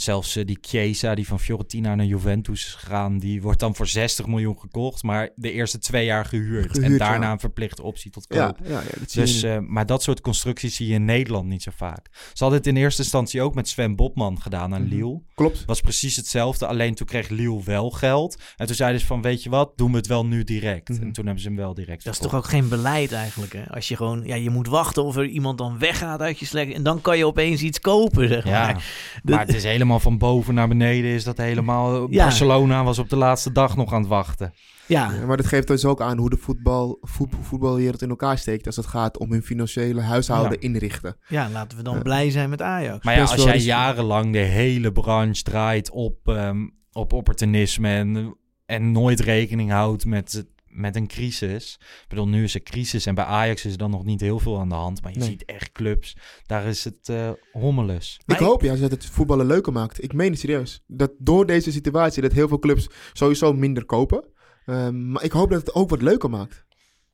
[0.00, 3.86] Zelfs eh, die Chiesa, die van Fiorentina naar Juventus is gegaan, die wordt dan voor
[3.86, 6.78] 60 miljoen gekocht, maar de eerste twee jaar gehuurd.
[6.78, 7.32] en daarna ja.
[7.32, 8.38] een verplichte optie tot koop.
[8.38, 11.46] Ja, ja, ja, dat zie Dus, eh, maar dat soort constructies zie je in Nederland
[11.48, 12.08] niet zo vaak.
[12.12, 14.94] Ze hadden het in eerste instantie ook met Sven Botman gedaan aan Mhm.
[14.94, 15.20] Lille.
[15.34, 15.64] Klopt.
[15.64, 18.42] was precies hetzelfde, alleen toen kreeg Lille wel geld.
[18.56, 20.88] En toen zeiden ze van, weet je wat, doen we het wel nu direct.
[20.88, 21.02] Mhm.
[21.02, 23.68] En toen hebben ze hem wel direct Dat is toch ook geen beleid eigenlijk, hè?
[23.70, 26.74] Als je gewoon, ja, je moet wachten of er iemand dan weggaat uit je selectie.
[26.74, 28.84] En dan kan je opeens iets kopen, zeg Ja, maar.
[29.22, 32.10] Maar het is helemaal van boven naar beneden is dat helemaal...
[32.10, 32.22] Ja.
[32.22, 34.52] Barcelona was op de laatste dag nog aan het wachten.
[34.86, 38.38] ja, Ja, maar dat geeft dus ook aan hoe de voetbal, voet, voetbalwereld in elkaar
[38.38, 40.68] steekt als het gaat om hun financiële huishouden Ja.
[40.68, 41.16] inrichten.
[41.28, 43.04] ja, laten we dan blij zijn met Ajax.
[43.04, 48.36] Maar ja, als jij jarenlang de hele branche draait op, ehm, op opportunisme en,
[48.66, 51.76] en nooit rekening houdt met, met een crisis.
[51.80, 54.38] Ik bedoel, nu is er crisis en bij Ajax is er dan nog niet heel
[54.38, 55.02] veel aan de hand.
[55.02, 55.28] Maar je Nee.
[55.28, 56.16] ziet echt clubs,
[56.46, 58.20] daar is het eh hommeles.
[58.26, 60.02] Maar ik ik- hoop ja, dat het voetballen leuker maakt.
[60.02, 60.82] Ik meen het serieus.
[60.86, 64.24] Dat door deze situatie dat heel veel clubs sowieso minder kopen.
[64.66, 66.64] Ehm, maar ik hoop dat het ook wat leuker maakt.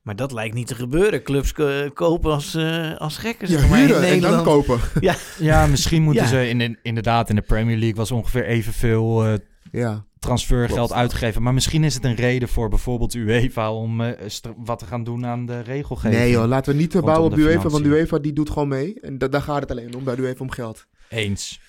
[0.02, 1.22] Maar dat lijkt niet te gebeuren.
[1.22, 4.80] Clubs ko- kopen als, eh, als gekken, Ja, zeg maar, in huren en dan kopen.
[5.40, 6.28] Ja, misschien moeten Ja.
[6.28, 9.34] ze in, de- inderdaad in de Premier League was ongeveer evenveel eh
[9.72, 10.92] Ja, transfergeld Klopt.
[10.92, 11.42] uitgegeven.
[11.42, 15.26] Maar misschien is het een reden voor bijvoorbeeld UEFA om eh, wat te gaan doen
[15.26, 16.20] aan de regelgeving.
[16.20, 17.90] nee joh, laten we niet te Rondom bouwen op de UEFA, want de.
[17.90, 19.00] UEFA die doet gewoon mee.
[19.00, 20.86] En da- daar gaat het alleen om, bij de UEFA om geld.
[21.08, 21.60] Eens.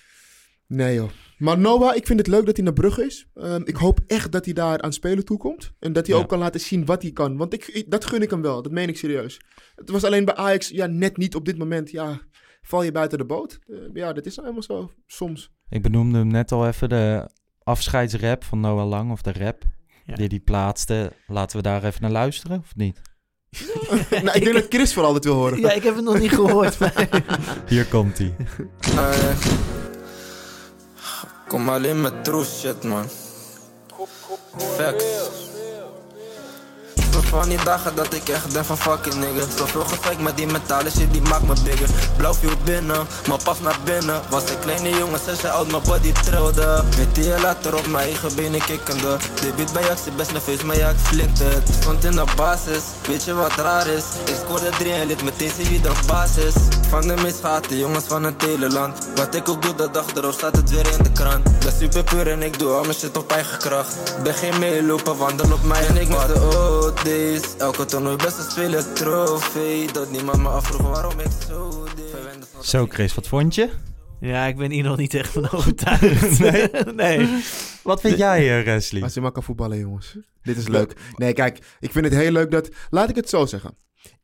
[0.68, 1.10] Nee joh.
[1.38, 3.28] Maar Noah, ik vind het leuk dat hij naar Brugge is.
[3.34, 5.74] Ehm, ik hoop echt dat hij daar aan spelen toekomt.
[5.80, 6.22] En dat hij Ja.
[6.22, 7.38] ook kan laten zien wat hij kan.
[7.38, 9.40] Want ik, ik- dat gun ik hem wel, dat meen ik serieus.
[9.76, 11.92] Het was alleen bij Ajax, ja, net niet op dit moment.
[11.92, 12.20] Ja,
[12.62, 13.60] val je buiten de boot.
[13.68, 15.52] Eh, ja, dat is nou helemaal zo, soms.
[15.70, 17.30] Ik benoemde hem net al even de
[17.68, 19.64] afscheidsrap van Noah Lang, of de rap
[20.06, 20.16] Ja.
[20.16, 21.12] die hij plaatste.
[21.28, 23.02] Laten we daar even naar luisteren, of niet?
[24.24, 25.60] nou, ik denk dat Chris vooral dit wil horen.
[25.60, 26.80] Ja, ik heb het nog niet gehoord.
[26.80, 27.08] maar-
[27.70, 28.34] Hier komt hij.
[31.48, 33.06] Kom alleen met true shit, man.
[34.58, 35.06] Facts.
[37.30, 40.90] Van die dagen dat ik echt denk van fucking nigga Zoveel gefake met die mentale
[40.90, 41.90] shit die maakt me bigger.
[42.18, 44.22] Blauw viel binnen, maar pas naar binnen.
[44.30, 46.84] Was een kleine jongen, zes jaar oud, mijn body trilde.
[46.98, 49.18] Met die later op mijn eigen benen kikkende.
[49.42, 53.24] De beat bij Jax, best nerveus, maar Jax flikt het Stond in de basis, weet
[53.24, 54.04] je wat raar is?
[54.26, 56.54] Ik scoorde drie en lid met deze wie de basis
[56.90, 59.08] Van de misgaten, jongens van het hele land.
[59.16, 61.62] Wat ik ook doe, de dag erop staat het weer in de krant.
[61.64, 63.96] Dat super puur en ik doe al mijn shit op eigen kracht.
[64.24, 67.17] Ben geen meelopen, wandel op mij en ik met de
[67.58, 73.16] Elke toernooi beste spelen trofee Dat niemand me afvroeg waarom ik zo deed Zo Chris,
[73.16, 73.70] wat vond je?
[74.20, 76.40] ja, ik ben hier nog niet echt van overtuigd.
[76.40, 76.70] Nee?
[76.96, 77.44] nee.
[77.84, 79.02] Wat vind jij, eh, Wesley?
[79.04, 80.18] Als je maar kan voetballen, jongens.
[80.42, 80.94] Dit is leuk.
[81.16, 82.70] Nee, kijk, ik vind het heel leuk dat...
[82.90, 83.78] Laat ik het zo zeggen.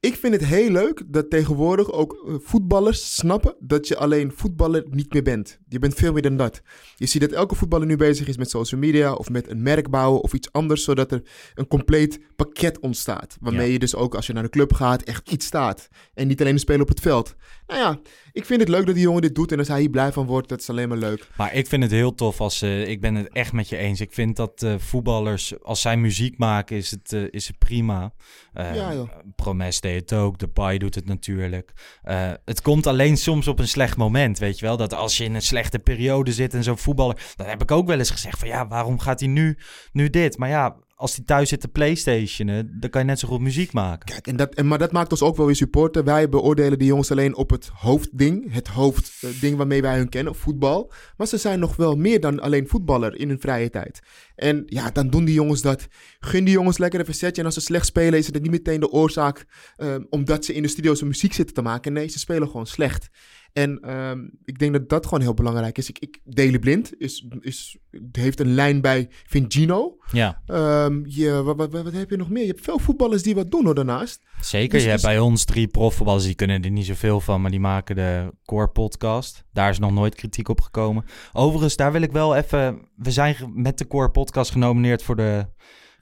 [0.03, 4.85] Ik vind het heel leuk dat tegenwoordig ook eh, voetballers snappen dat je alleen voetballer
[4.89, 5.59] niet meer bent.
[5.67, 6.61] Je bent veel meer dan dat.
[6.95, 9.89] Je ziet dat elke voetballer nu bezig is met social media of met een merk
[9.89, 11.21] bouwen of iets anders, zodat er
[11.55, 13.37] een compleet pakket ontstaat.
[13.39, 13.71] Waarmee Ja.
[13.73, 15.87] je dus ook als je naar de club gaat echt iets staat.
[16.13, 17.35] En niet alleen de speler op het veld.
[17.67, 17.99] Nou ja,
[18.31, 20.25] ik vind het leuk dat die jongen dit doet en als hij hier blij van
[20.25, 21.27] wordt, dat is alleen maar leuk.
[21.37, 22.85] Maar ik vind het heel tof als ze.
[22.87, 24.01] ik ben het echt met je eens.
[24.01, 28.13] Ik vind dat eh, voetballers, als zij muziek maken, is het, eh, is het prima.
[28.53, 29.09] Eh Ja, joh.
[29.35, 31.73] Promes het ook, Depay doet het natuurlijk.
[32.01, 34.77] Eh, het komt alleen soms op een slecht moment, weet je wel.
[34.77, 37.33] Dat als je in een slechte periode zit en zo'n voetballer...
[37.35, 39.57] Dan heb ik ook wel eens gezegd van ja, waarom gaat hij nu,
[39.91, 40.37] nu dit?
[40.37, 43.73] Maar ja, als hij thuis zit te playstationen, dan kan je net zo goed muziek
[43.73, 44.05] maken.
[44.05, 46.03] Kijk, en dat, en, maar dat maakt ons ook wel weer supporter.
[46.03, 48.53] Wij beoordelen die jongens alleen op het hoofdding.
[48.53, 50.91] Het hoofdding waarmee wij hun kennen, voetbal.
[51.17, 53.99] Maar ze zijn nog wel meer dan alleen voetballer in hun vrije tijd.
[54.35, 55.87] En ja, dan doen die jongens dat.
[56.19, 57.41] Gun die jongens lekker een verzetje.
[57.41, 59.45] En als ze slecht spelen, is het niet meteen de oorzaak...
[59.75, 61.93] ehm, omdat ze in de studio zijn muziek zitten te maken.
[61.93, 63.09] Nee, ze spelen gewoon slecht.
[63.53, 65.89] En ehm, ik denk dat dat gewoon heel belangrijk is.
[65.89, 67.77] Ik, ik, Daley Blind is, is,
[68.11, 69.97] heeft een lijn bij Vincino.
[70.11, 72.41] Ja, Ehm je, wat, wat, wat heb je nog meer?
[72.41, 74.21] Je hebt veel voetballers die wat doen hoor, daarnaast.
[74.41, 74.71] zeker.
[74.71, 77.51] Dus- je hebt dus- bij ons drie profvoetballers, die kunnen er niet zoveel van, maar
[77.51, 79.43] die maken de Core Podcast.
[79.51, 81.05] Daar is nog nooit kritiek op gekomen.
[81.33, 82.87] Overigens, daar wil ik wel even...
[82.95, 85.45] We zijn met de Core Podcast genomineerd voor de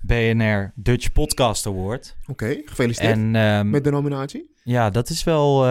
[0.01, 2.17] BNR Dutch Podcast Award.
[2.27, 4.51] Oké, gefeliciteerd En ehm, met de nominatie.
[4.63, 5.65] ja, dat is wel...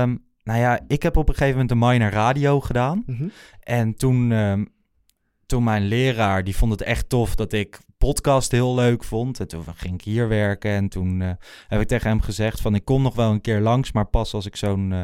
[0.51, 3.03] nou ja, ik heb op een gegeven moment een minor radio gedaan.
[3.07, 3.29] Mhm.
[3.61, 4.65] En toen, ehm,
[5.47, 9.41] toen mijn leraar, die vond het echt tof dat ik podcast heel leuk vond.
[9.41, 11.31] En toen ging ik hier werken en toen eh,
[11.69, 14.35] heb ik tegen hem gezegd van ik kom nog wel een keer langs, maar pas
[14.35, 15.03] als ik zo'n eh,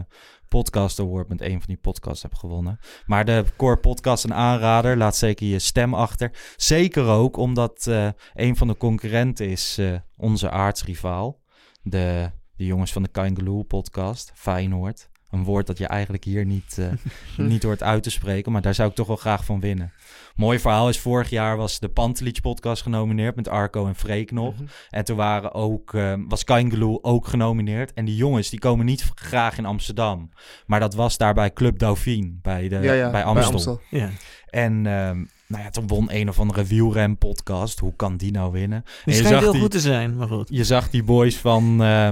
[0.48, 2.78] podcast award met een van die podcasts heb gewonnen.
[3.06, 6.54] Maar de Core Podcast een aanrader, laat zeker je stem achter.
[6.56, 9.80] Zeker ook omdat eh, een van de concurrenten is
[10.16, 11.40] onze aardsrivaal.
[11.82, 15.08] de, de jongens van de Kangaloo podcast, Feyenoord.
[15.30, 16.86] Een woord dat je eigenlijk hier niet, eh,
[17.46, 19.92] niet hoort uit te spreken, maar daar zou ik toch wel graag van winnen.
[20.36, 24.54] Mooi verhaal is, vorig jaar was de Pantelic podcast genomineerd met Arco en Freek nog.
[24.90, 27.92] En toen waren ook, eh, was Kangaloo ook genomineerd.
[27.92, 30.30] En die jongens, die komen niet graag in Amsterdam.
[30.66, 33.80] Maar dat was daar bij Club Dauphine, bij, de, Ja, ja, bij bij Amstel.
[33.90, 34.10] Ja.
[34.50, 37.78] En ehm, nou ja, toen won een of andere wielrem podcast.
[37.78, 38.82] Hoe kan die nou winnen?
[38.84, 40.48] Die En je schijnt zag heel die- goed te zijn, maar goed.
[40.52, 42.10] je zag die boys van, uh,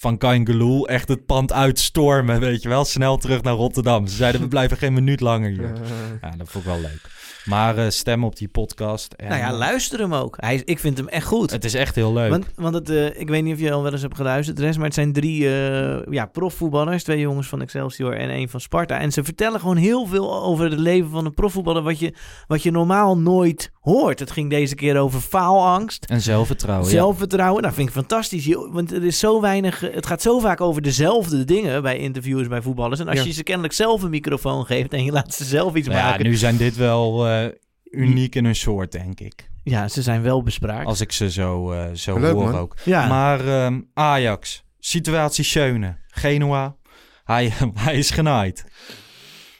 [0.00, 2.84] van Kangaloo echt het pand uitstormen, weet je wel.
[2.84, 4.06] Snel terug naar Rotterdam.
[4.06, 5.72] Ze zeiden, we blijven geen minuut langer hier.
[6.20, 7.18] Ja, dat vond ik wel leuk.
[7.44, 9.12] Maar eh, stem op die podcast.
[9.12, 10.36] En, nou ja, eh, luister hem ook.
[10.40, 11.50] Hij, is- ik vind hem echt goed.
[11.50, 12.30] Het is echt heel leuk.
[12.30, 14.76] Want, want het, eh, ik weet niet of je al wel eens hebt geluisterd, Res,
[14.76, 17.02] maar het zijn drie eh, ja, profvoetballers.
[17.04, 18.98] Twee jongens van Excelsior en één van Sparta.
[18.98, 22.14] En ze vertellen gewoon heel veel over het leven van een profvoetballer, wat je,
[22.46, 24.18] wat je normaal nooit hoort.
[24.18, 26.04] Het ging deze keer over faalangst.
[26.04, 26.92] En zelfvertrouwen, ja.
[26.94, 28.54] Zelfvertrouwen, nou vind ik fantastisch.
[28.70, 32.48] Want er is zo weinig, eh, het gaat zo vaak over dezelfde dingen bij interviewers
[32.48, 33.00] bij voetballers.
[33.00, 33.24] En als Ja.
[33.24, 36.08] je ze kennelijk zelf een microfoon geeft en je laat ze zelf iets Nou ja,
[36.08, 36.24] maken.
[36.24, 37.46] nu zijn dit wel eh,
[37.90, 39.48] uniek in hun soort, denk ik.
[39.64, 40.86] Ja, ze zijn wel bespraakt.
[40.86, 42.54] Als ik ze zo, eh, zo Leuk, hoor man.
[42.60, 42.76] ook.
[42.84, 43.06] Ja.
[43.08, 46.76] Maar ehm, Ajax, situatie Schöne, Genua,
[47.24, 48.64] hij, hij is genaaid.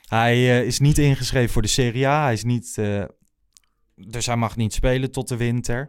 [0.09, 2.23] Hij is niet ingeschreven voor de Serie A.
[2.23, 3.03] Hij is niet, eh,
[4.09, 5.89] dus hij mag niet spelen tot de winter.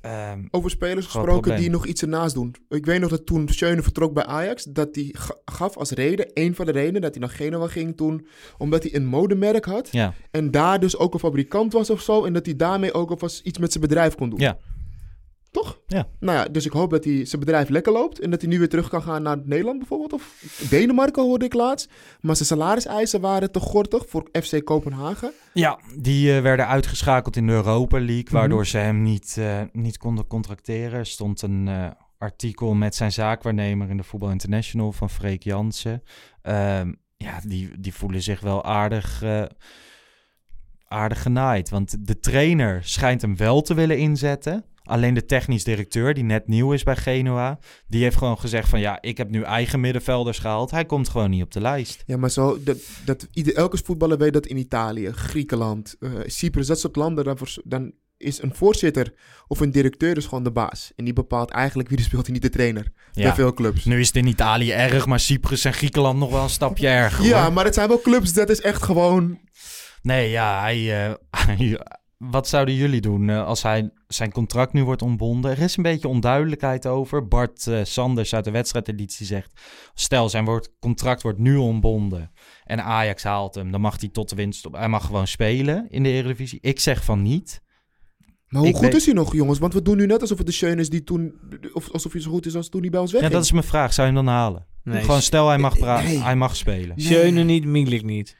[0.00, 1.60] Ehm, Over spelers gesproken probleem.
[1.60, 2.54] die nog iets ernaast doen.
[2.68, 6.26] Ik weet nog dat toen Schöne vertrok bij Ajax, dat hij ga- gaf als reden,
[6.34, 8.26] een van de redenen dat hij naar Genoa ging toen,
[8.58, 9.88] omdat hij een modemerk had.
[9.92, 10.14] Ja.
[10.30, 12.24] En daar dus ook een fabrikant was of zo.
[12.24, 14.38] En dat hij daarmee ook alvast iets met zijn bedrijf kon doen.
[14.40, 14.58] Ja.
[15.54, 15.80] Toch?
[15.86, 16.08] Ja.
[16.20, 18.20] Nou ja, dus ik hoop dat hij zijn bedrijf lekker loopt.
[18.20, 20.12] En dat hij nu weer terug kan gaan naar Nederland bijvoorbeeld.
[20.12, 21.90] Of Denemarken hoorde ik laatst.
[22.20, 25.32] Maar zijn salariseisen waren te gortig voor FC Kopenhagen.
[25.52, 28.68] Ja, die eh, werden uitgeschakeld in de Europa League, waardoor Mhm.
[28.68, 30.98] ze hem niet, eh, niet konden contracteren.
[30.98, 36.02] Er stond een eh, artikel met zijn zaakwaarnemer in de Voetbal International van Freek Jansen.
[36.42, 39.22] Ehm, ja, die, die voelen zich wel aardig,
[40.88, 41.70] aardig genaaid.
[41.70, 44.64] Want de trainer schijnt hem wel te willen inzetten.
[44.84, 48.80] Alleen de technisch directeur, die net nieuw is bij Genoa, die heeft gewoon gezegd van
[48.80, 50.70] ja, ik heb nu eigen middenvelders gehaald.
[50.70, 52.02] Hij komt gewoon niet op de lijst.
[52.06, 56.66] Ja, maar zo, dat, dat, ieder, elke voetballer weet dat in Italië, Griekenland, eh, Cyprus,
[56.66, 59.14] dat soort landen, dan, dan is een voorzitter
[59.46, 60.92] of een directeur dus gewoon de baas.
[60.96, 62.92] En die bepaalt eigenlijk wie er speelt en niet de trainer.
[63.12, 63.84] Bij veel clubs.
[63.84, 67.24] Nu is het in Italië erg, maar Cyprus en Griekenland nog wel een stapje erger.
[67.24, 67.52] Ja, hoor.
[67.52, 69.38] maar het zijn wel clubs, dat is echt gewoon...
[70.02, 71.14] Nee, ja, hij, eh,
[71.46, 71.80] hij-
[72.30, 75.50] wat zouden jullie doen eh, als hij, zijn contract nu wordt ontbonden?
[75.50, 77.28] Er is een beetje onduidelijkheid over.
[77.28, 79.60] Bart eh, Sanders uit de wedstrijdeditie zegt...
[79.94, 82.30] stel, zijn wordt, contract wordt nu ontbonden
[82.64, 83.70] en Ajax haalt hem...
[83.70, 84.72] dan mag hij tot de winst op.
[84.74, 86.58] Hij mag gewoon spelen in de Eredivisie.
[86.62, 87.62] Ik zeg van niet.
[88.48, 89.58] Maar hoe Ik goed weet- is hij nog, jongens?
[89.58, 91.34] Want we doen nu net alsof het de Schöne is die toen...
[91.72, 93.36] Of alsof hij zo goed is als toen hij bij ons Ja, wegging.
[93.36, 93.92] dat is mijn vraag.
[93.92, 94.66] Zou je hem dan halen?
[94.82, 95.02] Nee.
[95.02, 96.18] Gewoon stel, hij mag, pra- Nee.
[96.18, 97.00] hij mag spelen.
[97.00, 98.36] Schöne niet, Milik niet.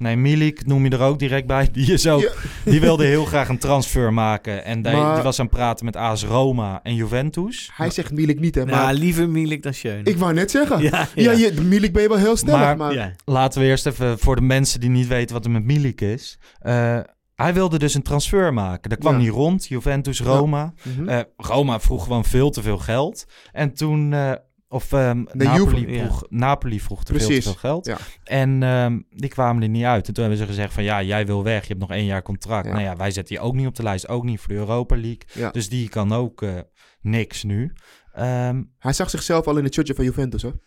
[0.00, 1.68] Nee, Milik noem je er ook direct bij.
[1.72, 2.32] Die, is ook,
[2.64, 4.64] die wilde heel graag een transfer maken.
[4.64, 7.70] En die, Maar- die was aan het praten met AS Roma en Juventus.
[7.74, 8.66] Hij zegt Milik niet, hè.
[8.66, 10.02] Maar Nou, liever Milik dan Schöne.
[10.02, 10.82] ik wou net zeggen.
[10.82, 11.38] Ja, Ja, ja.
[11.38, 12.76] je, de Milik ben je wel heel stellig, maar...
[12.76, 13.12] Maar- Ja.
[13.24, 16.38] Laten we eerst even voor de mensen die niet weten wat er met Milik is.
[16.58, 16.98] Eh,
[17.34, 18.90] hij wilde dus een transfer maken.
[18.90, 19.18] Dat kwam Ja.
[19.18, 19.66] niet rond.
[19.66, 20.72] Juventus, Roma.
[20.96, 21.08] Mhm.
[21.08, 23.24] Eh, Roma vroeg gewoon veel te veel geld.
[23.52, 24.12] En toen...
[24.12, 24.32] eh,
[24.72, 27.44] of ehm, De Napoli, Juve- vroeg, Napoli vroeg te veel te Precies.
[27.44, 27.86] veel geld.
[27.86, 27.98] Ja.
[28.24, 30.08] En ehm, die kwamen er niet uit.
[30.08, 31.62] En toen hebben ze gezegd van ja, jij wil weg.
[31.62, 32.66] Je hebt nog één jaar contract.
[32.66, 32.72] Ja.
[32.72, 34.08] Nou ja, wij zetten je ook niet op de lijst.
[34.08, 35.22] Ook niet voor de Europa League.
[35.34, 35.50] Ja.
[35.50, 36.58] Dus die kan ook eh,
[37.00, 37.72] niks nu.
[38.12, 40.58] Ehm, Hij zag zichzelf al in het shirtje van Juventus, hoor.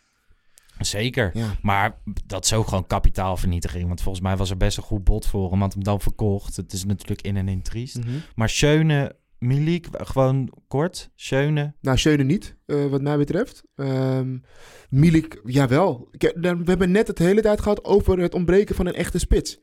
[0.80, 1.30] zeker.
[1.34, 1.56] Ja.
[1.62, 3.88] Maar dat is ook gewoon kapitaalvernietiging.
[3.88, 5.60] Want volgens mij was er best een goed bod voor hem.
[5.60, 6.56] Want hem dan verkocht.
[6.56, 7.97] Het is natuurlijk in en in triest.
[7.97, 8.10] Mhm.
[8.36, 9.16] Maar Schöne,
[9.48, 11.10] Milik, gewoon kort.
[11.16, 11.76] Schöne.
[11.82, 13.64] Nou, Schöne niet, eh, wat mij betreft.
[13.76, 14.38] Ehm
[14.89, 16.08] Milik, jawel.
[16.18, 19.20] Kijk, dan- We hebben net het hele tijd gehad over het ontbreken van een echte
[19.20, 19.60] spits.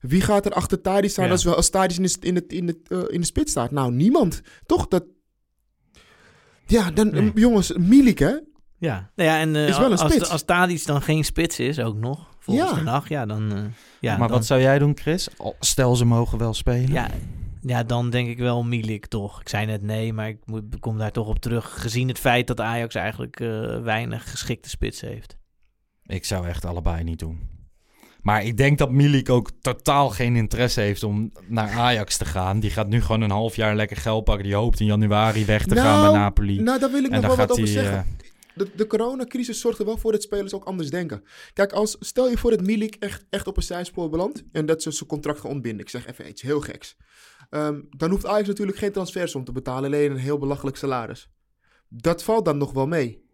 [0.00, 1.30] Wie gaat er achter Tadi staan Ja.
[1.30, 3.70] als, we, als Tadic in de, in, het, in, het, eh, in de spits staat?
[3.70, 4.40] Nou, niemand.
[4.66, 4.88] Toch?
[4.88, 5.04] Dat...
[6.66, 7.32] Ja, dan, Nee.
[7.34, 8.34] Milik, Milik, hè?
[8.78, 10.30] Ja, nou ja en eh, Is wel een als, spits.
[10.30, 12.76] als Tadic dan geen spits is, ook nog, volgens Ja.
[12.76, 13.52] de nacht, ja, dan...
[13.52, 13.62] eh,
[14.00, 15.28] ja, maar dan, wat zou jij doen, Chris?
[15.60, 16.92] Stel ze mogen wel spelen.
[16.92, 17.08] Ja,
[17.60, 19.40] ja, dan denk ik wel Milik toch.
[19.40, 21.80] Ik zei net nee, maar ik moet, kom daar toch op terug.
[21.80, 25.36] Gezien het feit dat Ajax eigenlijk eh, weinig geschikte spits heeft.
[26.06, 27.48] Ik zou echt allebei niet doen.
[28.22, 32.60] Maar ik denk dat Milik ook totaal geen interesse heeft om naar Ajax te gaan.
[32.60, 34.44] Die gaat nu gewoon een half jaar lekker geld pakken.
[34.44, 36.60] Die hoopt in januari weg te gaan bij Napoli.
[36.60, 37.98] Nou, daar wil ik En nog wel wat over zeggen.
[37.98, 41.22] eh, De, de coronacrisis zorgt er wel voor dat spelers ook anders denken.
[41.52, 44.82] Kijk, als, stel je voor dat Milik echt, echt op een zijspoor belandt en dat
[44.82, 45.80] ze zijn contract gaan ontbinden.
[45.80, 46.96] Ik zeg even iets heel geks.
[47.50, 51.30] Ehm, dan hoeft Ajax natuurlijk geen transfersom te betalen, alleen een heel belachelijk salaris.
[51.88, 53.24] Dat valt dan nog wel mee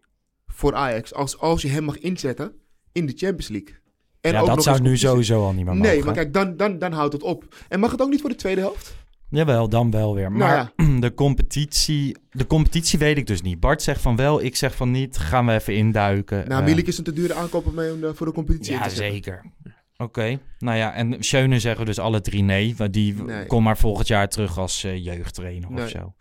[0.47, 1.13] voor Ajax.
[1.13, 2.53] Als, als je hem mag inzetten
[2.91, 3.75] in de Champions League.
[4.21, 5.91] En ja, ook dat nog zou nu sowieso al niet meer mogen.
[5.91, 7.55] Nee, maar kijk, dan, dan, dan houdt het op.
[7.69, 8.95] En mag het ook niet voor de tweede helft?
[9.29, 10.31] Jawel, dan wel weer.
[10.31, 13.59] Nou Maar de, competitie, de competitie weet ik dus niet.
[13.59, 15.17] Bart zegt van wel, ik zeg van niet.
[15.17, 16.47] Gaan we even induiken.
[16.47, 18.79] Nou, Eh, Milik is een te dure aankoop mee om de- voor de competitie in
[18.79, 19.13] Ja, te zetten.
[19.13, 19.45] zeker.
[19.97, 22.75] Oké, nou ja, en Schöne zeggen dus alle drie nee.
[22.75, 23.45] Want die Nee.
[23.45, 25.83] komt maar volgend jaar terug als eh, jeugdtrainer Nee.
[25.83, 26.13] of zo.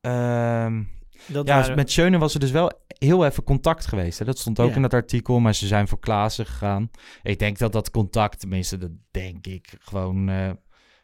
[0.00, 0.82] Ehm,
[1.26, 4.18] Dat ja, waren- met Schöne was er dus wel heel even contact geweest.
[4.18, 4.24] Hè?
[4.24, 4.76] Dat stond ook Ja.
[4.76, 6.90] in dat artikel, maar ze zijn voor Klaassen gegaan.
[7.22, 10.50] Ik denk dat dat contact, tenminste dat denk ik, gewoon eh,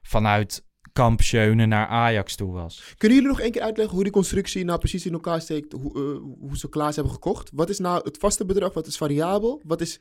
[0.03, 2.95] vanuit kamp Schöne naar Ajax toe was.
[2.97, 5.73] Kunnen jullie nog één keer uitleggen hoe die constructie nou precies in elkaar steekt?
[5.73, 7.51] Hoe, eh, hoe ze Klaas hebben gekocht?
[7.55, 8.73] Wat is nou het vaste bedrag?
[8.73, 9.61] Wat is variabel?
[9.65, 10.01] Wat is...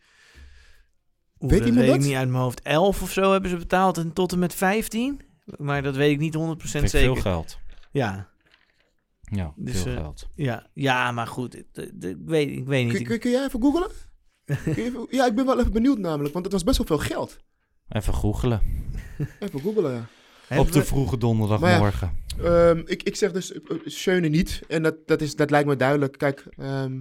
[1.42, 2.62] Oeh, weet dat iemand weet ik niet uit mijn hoofd.
[2.62, 5.22] 11 of zo hebben ze betaald en tot en met 15.
[5.58, 6.92] Maar dat weet ik niet 100% Vind ik zeker.
[7.14, 7.60] veel geld.
[7.92, 8.30] Ja,
[9.22, 10.28] Ja, Dus, veel eh, geld.
[10.36, 11.58] ja, ja, maar goed.
[11.58, 11.66] Ik
[12.26, 12.96] weet, ik weet niet.
[12.96, 13.90] Kun, kun, kun jij even googlen?
[14.66, 17.40] Even- ja, ik ben wel even benieuwd namelijk, want het was best wel veel geld.
[17.90, 18.62] Even googelen.
[19.40, 20.08] Even googlen,
[20.50, 20.58] ja.
[20.60, 22.12] Op de vroege donderdagmorgen.
[22.44, 24.62] Ehm, ik, ik zeg dus uh, Schöne niet.
[24.68, 26.18] En dat, dat, is, dat lijkt me duidelijk.
[26.18, 27.00] Kijk, ehm,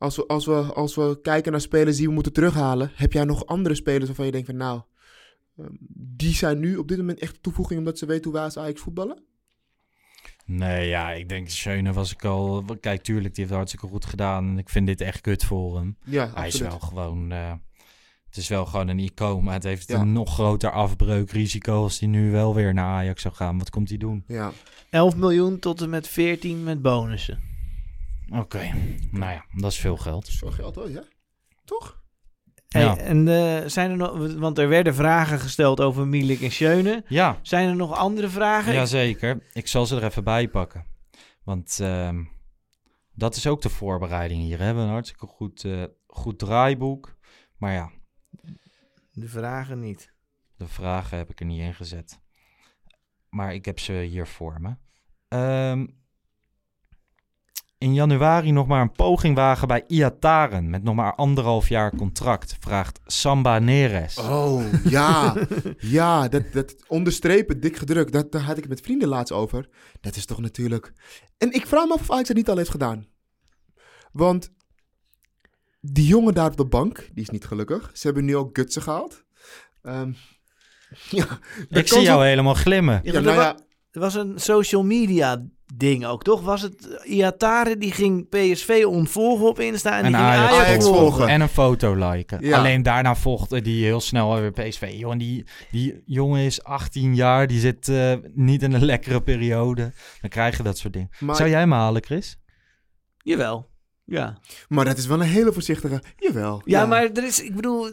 [0.00, 3.24] als, we, als, we, als we kijken naar spelers die we moeten terughalen, heb jij
[3.24, 4.80] nog andere spelers waarvan je denkt van nou,
[5.58, 5.68] ehm,
[6.18, 8.80] die zijn nu op dit moment echt toevoeging omdat ze weten hoe wij als Ajax
[8.80, 9.22] voetballen?
[10.46, 12.64] Nee, ja, ik denk Schöne was ik al...
[12.80, 14.48] Kijk, tuurlijk, die heeft het hartstikke goed gedaan.
[14.48, 15.96] En ik vind dit echt kut voor hem.
[16.04, 17.32] Ja, Hij is wel gewoon...
[17.32, 17.52] eh,
[18.26, 20.00] het is wel gewoon een icoon, maar het heeft Ja.
[20.00, 23.58] een nog groter afbreukrisico als hij nu wel weer naar Ajax zou gaan.
[23.58, 24.24] Wat komt hij doen?
[24.26, 24.52] Ja.
[24.90, 27.38] 11 miljoen tot en met 14 met bonussen.
[28.30, 28.70] Oké,
[29.10, 30.22] nou ja, dat is veel geld.
[30.24, 31.02] Dat is veel geld hoor, ja?
[31.64, 32.02] Toch?
[32.68, 32.96] Hey, Ja.
[32.96, 37.04] En eh, zijn er nog, want er werden vragen gesteld over Milik en Schöne.
[37.08, 38.72] Ja, Zijn er nog andere vragen?
[38.72, 39.42] jazeker.
[39.52, 40.84] Ik zal ze er even bij pakken.
[41.44, 42.24] Want ehm,
[43.14, 44.52] dat is ook de voorbereiding hier.
[44.52, 44.58] Hè?
[44.58, 47.16] We hebben een hartstikke goed, eh, goed draaiboek.
[47.56, 47.90] Maar ja,
[49.12, 50.12] De vragen niet.
[50.56, 52.20] De vragen heb ik er niet in gezet.
[53.28, 54.74] Maar ik heb ze hier voor me.
[55.28, 55.86] Ehm,
[57.80, 60.70] in januari nog maar een poging wagen bij Iataren.
[60.70, 62.56] Met nog maar anderhalf jaar contract.
[62.60, 64.18] Vraagt Samba Neres.
[64.18, 65.36] Oh, ja.
[65.78, 68.12] ja, dat, dat onderstrepen, dik gedrukt.
[68.12, 69.68] Dat, daar had ik het met vrienden laatst over.
[70.00, 70.92] Dat is toch natuurlijk...
[71.38, 73.06] En ik vraag me af of Ajax het niet al heeft gedaan.
[74.12, 74.52] Want
[75.80, 77.90] die jongen daar op de bank, die is niet gelukkig.
[77.92, 79.24] Ze hebben nu ook Gutsen gehaald.
[79.82, 80.12] Ehm,
[81.20, 83.00] ja, ik zie jou op- helemaal glimmen.
[83.02, 83.58] Ja, Ja, nou ja,
[83.90, 85.46] er was een social media
[85.80, 86.40] ding ook, toch?
[86.40, 90.52] Was het eh, Iatare die ging PSV ontvolgen op Insta en, En die ging Ajax,
[90.52, 91.00] Ajax, Ajax volgen.
[91.02, 91.28] volgen.
[91.28, 92.38] En een foto liken.
[92.46, 92.58] Ja.
[92.58, 94.92] Alleen daarna volgde die heel snel weer PSV.
[94.96, 97.46] Joh, en die, die jongen is 18 jaar.
[97.46, 99.92] Die zit eh, niet in een lekkere periode.
[100.20, 101.10] Dan krijg je dat soort dingen.
[101.18, 102.38] maar, Zou jij hem halen, Chris?
[103.18, 103.68] Jawel.
[104.04, 104.38] Ja.
[104.68, 106.02] maar dat is wel een hele voorzichtige...
[106.16, 106.62] Jawel.
[106.64, 107.88] ja, maar er is, ik bedoel,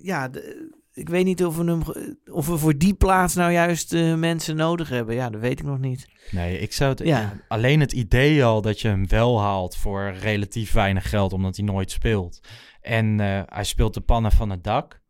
[0.00, 3.52] ja, de- ik weet niet of we, hem, ge- of we voor die plaats nou
[3.52, 5.14] juist eh, mensen nodig hebben.
[5.14, 6.06] Ja, dat weet ik nog niet.
[6.30, 6.98] Nee, ik zou het...
[6.98, 7.40] Ja.
[7.48, 11.64] Alleen het idee al dat je hem wel haalt voor relatief weinig geld, omdat hij
[11.64, 12.40] nooit speelt.
[12.80, 15.00] En eh, hij speelt de pannen van het dak.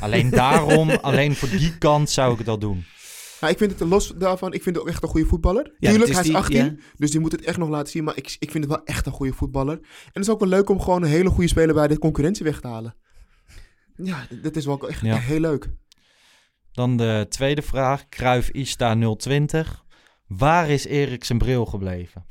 [0.00, 2.84] Alleen daarom, alleen voor die kant zou ik het al doen.
[3.40, 5.74] Nou, ik vind het los daarvan, ik vind het ook echt een goede voetballer.
[5.78, 6.74] Ja, Tuurlijk, is hij is die- 18, ja.
[6.96, 8.04] dus die moet het echt nog laten zien.
[8.04, 9.74] Maar ik, ik vind het wel echt een goede voetballer.
[9.76, 9.82] En
[10.12, 12.60] het is ook wel leuk om gewoon een hele goede speler bij de concurrentie weg
[12.60, 12.94] te halen.
[14.02, 15.16] Ja, dat is wel echt Ja.
[15.18, 15.68] heel leuk.
[16.72, 18.08] Dan de tweede vraag.
[18.08, 19.84] Kruif Ista 020.
[20.26, 22.26] Waar is Erik zijn bril gebleven?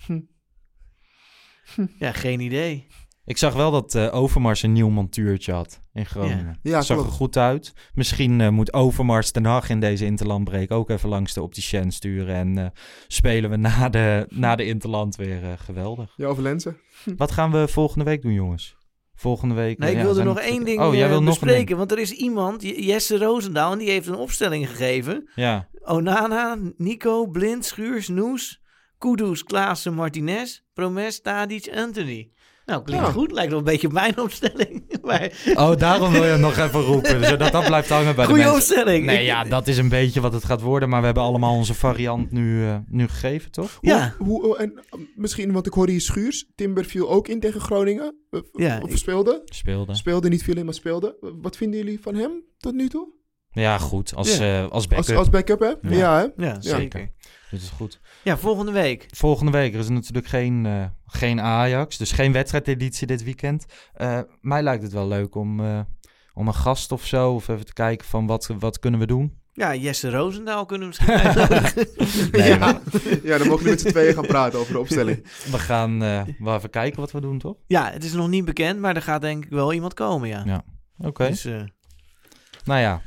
[2.00, 2.88] Ja, geen idee.
[3.26, 6.60] Ik zag wel dat eh, Overmars een nieuw montuurtje had in Groningen.
[6.62, 7.74] Ja, zag er goed uit.
[7.94, 12.36] Misschien eh, moet Overmars Den Haag in deze interlandbreek ook even langs de opticien sturen.
[12.36, 12.70] En eh,
[13.08, 16.14] spelen we na de, na de interland weer eh, geweldig.
[16.18, 16.78] Ja, over Lenzen.
[17.18, 18.76] Wat gaan we volgende week doen, jongens?
[19.20, 19.78] Volgende week.
[19.78, 21.78] Nee, ik ja, wilde nog het- één ding Oh, jij eh, wil bespreken.
[21.78, 25.30] Want er is iemand, Jesse Roosendaal, en die heeft een opstelling gegeven.
[25.36, 28.62] Ja, Onana, Nico, Blind, Schuurs, Noes,
[28.98, 32.32] Kudus, Klaassen, Martinez, Promes, Tadic, Anthony.
[32.70, 33.12] Nou, klinkt Ja.
[33.12, 33.32] goed.
[33.32, 34.84] Lijkt wel een beetje op mijn opstelling.
[35.04, 37.26] maar Oh, daarom wil je hem nog even roepen.
[37.26, 38.54] Zodat dat blijft hangen bij de mensen.
[38.54, 39.06] opstelling.
[39.06, 40.90] Nee, ja, dat is een beetje wat het gaat worden.
[40.90, 43.78] Maar we hebben allemaal onze variant nu, eh, nu gegeven, toch?
[43.82, 46.46] Ja, Hoe, hoe- en uh, misschien, want ik hoorde hier Schuurs.
[46.56, 48.16] Timber viel ook in tegen Groningen.
[48.32, 49.42] Uh, Ja, of speelde.
[49.46, 49.96] Speelde.
[49.96, 51.18] Speelde, niet viel in, maar speelde.
[51.42, 53.08] Wat vinden jullie van hem tot nu toe?
[53.52, 54.16] Ja, goed.
[54.16, 54.44] Als, Ja.
[54.58, 55.16] eh, als Als, backup.
[55.16, 55.68] als backup, hè?
[55.68, 55.98] Ja.
[55.98, 56.46] Ja, hè?
[56.46, 57.12] ja, zeker.
[57.52, 58.00] Dit is goed.
[58.24, 59.06] Ja, volgende week.
[59.10, 61.98] Volgende week er is natuurlijk geen, eh, geen Ajax.
[61.98, 63.66] Dus geen wedstrijdeditie dit weekend.
[63.94, 65.80] Eh, mij lijkt het wel leuk om, eh,
[66.34, 67.34] om een gast of zo.
[67.34, 69.38] Of even te kijken van wat, wat kunnen we doen.
[69.54, 71.88] Ja, Jesse Roosendaal kunnen we misschien uitnodigen.
[72.32, 72.58] Nee, ja.
[72.58, 72.82] maar
[73.24, 75.24] ja, dan mogen jullie met z'n tweeën gaan praten over de opstelling.
[75.52, 77.56] we gaan eh, wel even kijken wat we doen, toch?
[77.68, 80.44] Ja, het is nog niet bekend, maar er gaat denk ik wel iemand komen, ja.
[80.46, 80.64] Ja.
[80.98, 81.28] Oké.
[81.28, 81.62] Dus, eh,
[82.66, 83.02] Nou ja,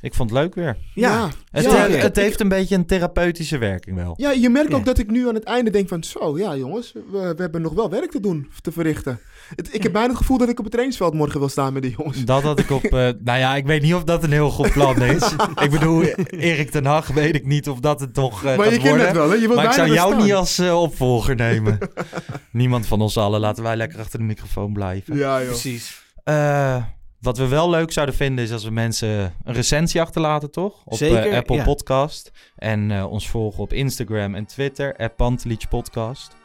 [0.00, 0.76] ik vond het leuk weer.
[0.94, 4.14] ja, Het, Ja, he- ik- het heeft een beetje een therapeutische werking wel.
[4.16, 4.84] Ja, je merkt ook Ja.
[4.84, 6.02] dat ik nu aan het einde denk van...
[6.04, 7.02] Zo, ja jongens, we,
[7.36, 9.20] we hebben nog wel werk te doen, te verrichten.
[9.56, 11.82] Het, ik heb bijna het gevoel dat ik op het trainingsveld morgen wil staan met
[11.82, 12.24] die jongens.
[12.24, 12.84] Dat had ik op...
[12.94, 15.32] eh, nou ja, ik weet niet of dat een heel goed plan is.
[15.64, 18.78] ik bedoel, Erik ten Hag weet ik niet of dat het toch eh, maar je
[18.78, 19.34] kent het wel, hè?
[19.34, 20.22] Je wilt maar ik zou jou staan.
[20.24, 21.78] niet als eh, opvolger nemen.
[22.50, 23.40] Niemand van ons allen.
[23.40, 25.16] Laten wij lekker achter de microfoon blijven.
[25.16, 25.48] Ja, joh.
[25.48, 26.02] precies.
[26.24, 26.76] Eh,
[27.20, 30.82] wat we wel leuk zouden vinden is als we mensen een recensie achterlaten, toch?
[30.84, 31.64] Op eh, Apple ja.
[31.64, 32.30] Podcast.
[32.56, 36.36] En eh, ons volgen op Instagram en Twitter, Pantelich Podcast.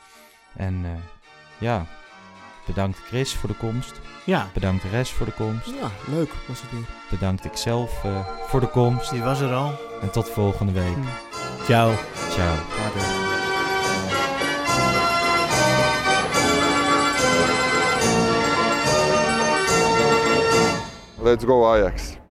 [0.58, 0.92] En eh,
[1.58, 1.86] ja,
[2.66, 4.02] bedankt Chris voor de komst.
[4.26, 5.68] Ja, Bedankt de rest voor de komst.
[5.68, 6.88] Ja, leuk was het weer.
[7.10, 8.06] Bedankt ikzelf
[8.48, 9.12] voor de komst.
[9.12, 9.72] die was er al.
[10.02, 10.98] En tot volgende week.
[11.66, 11.94] Ciao.
[12.30, 13.33] Ciao.
[21.24, 22.18] Let's go Ajax.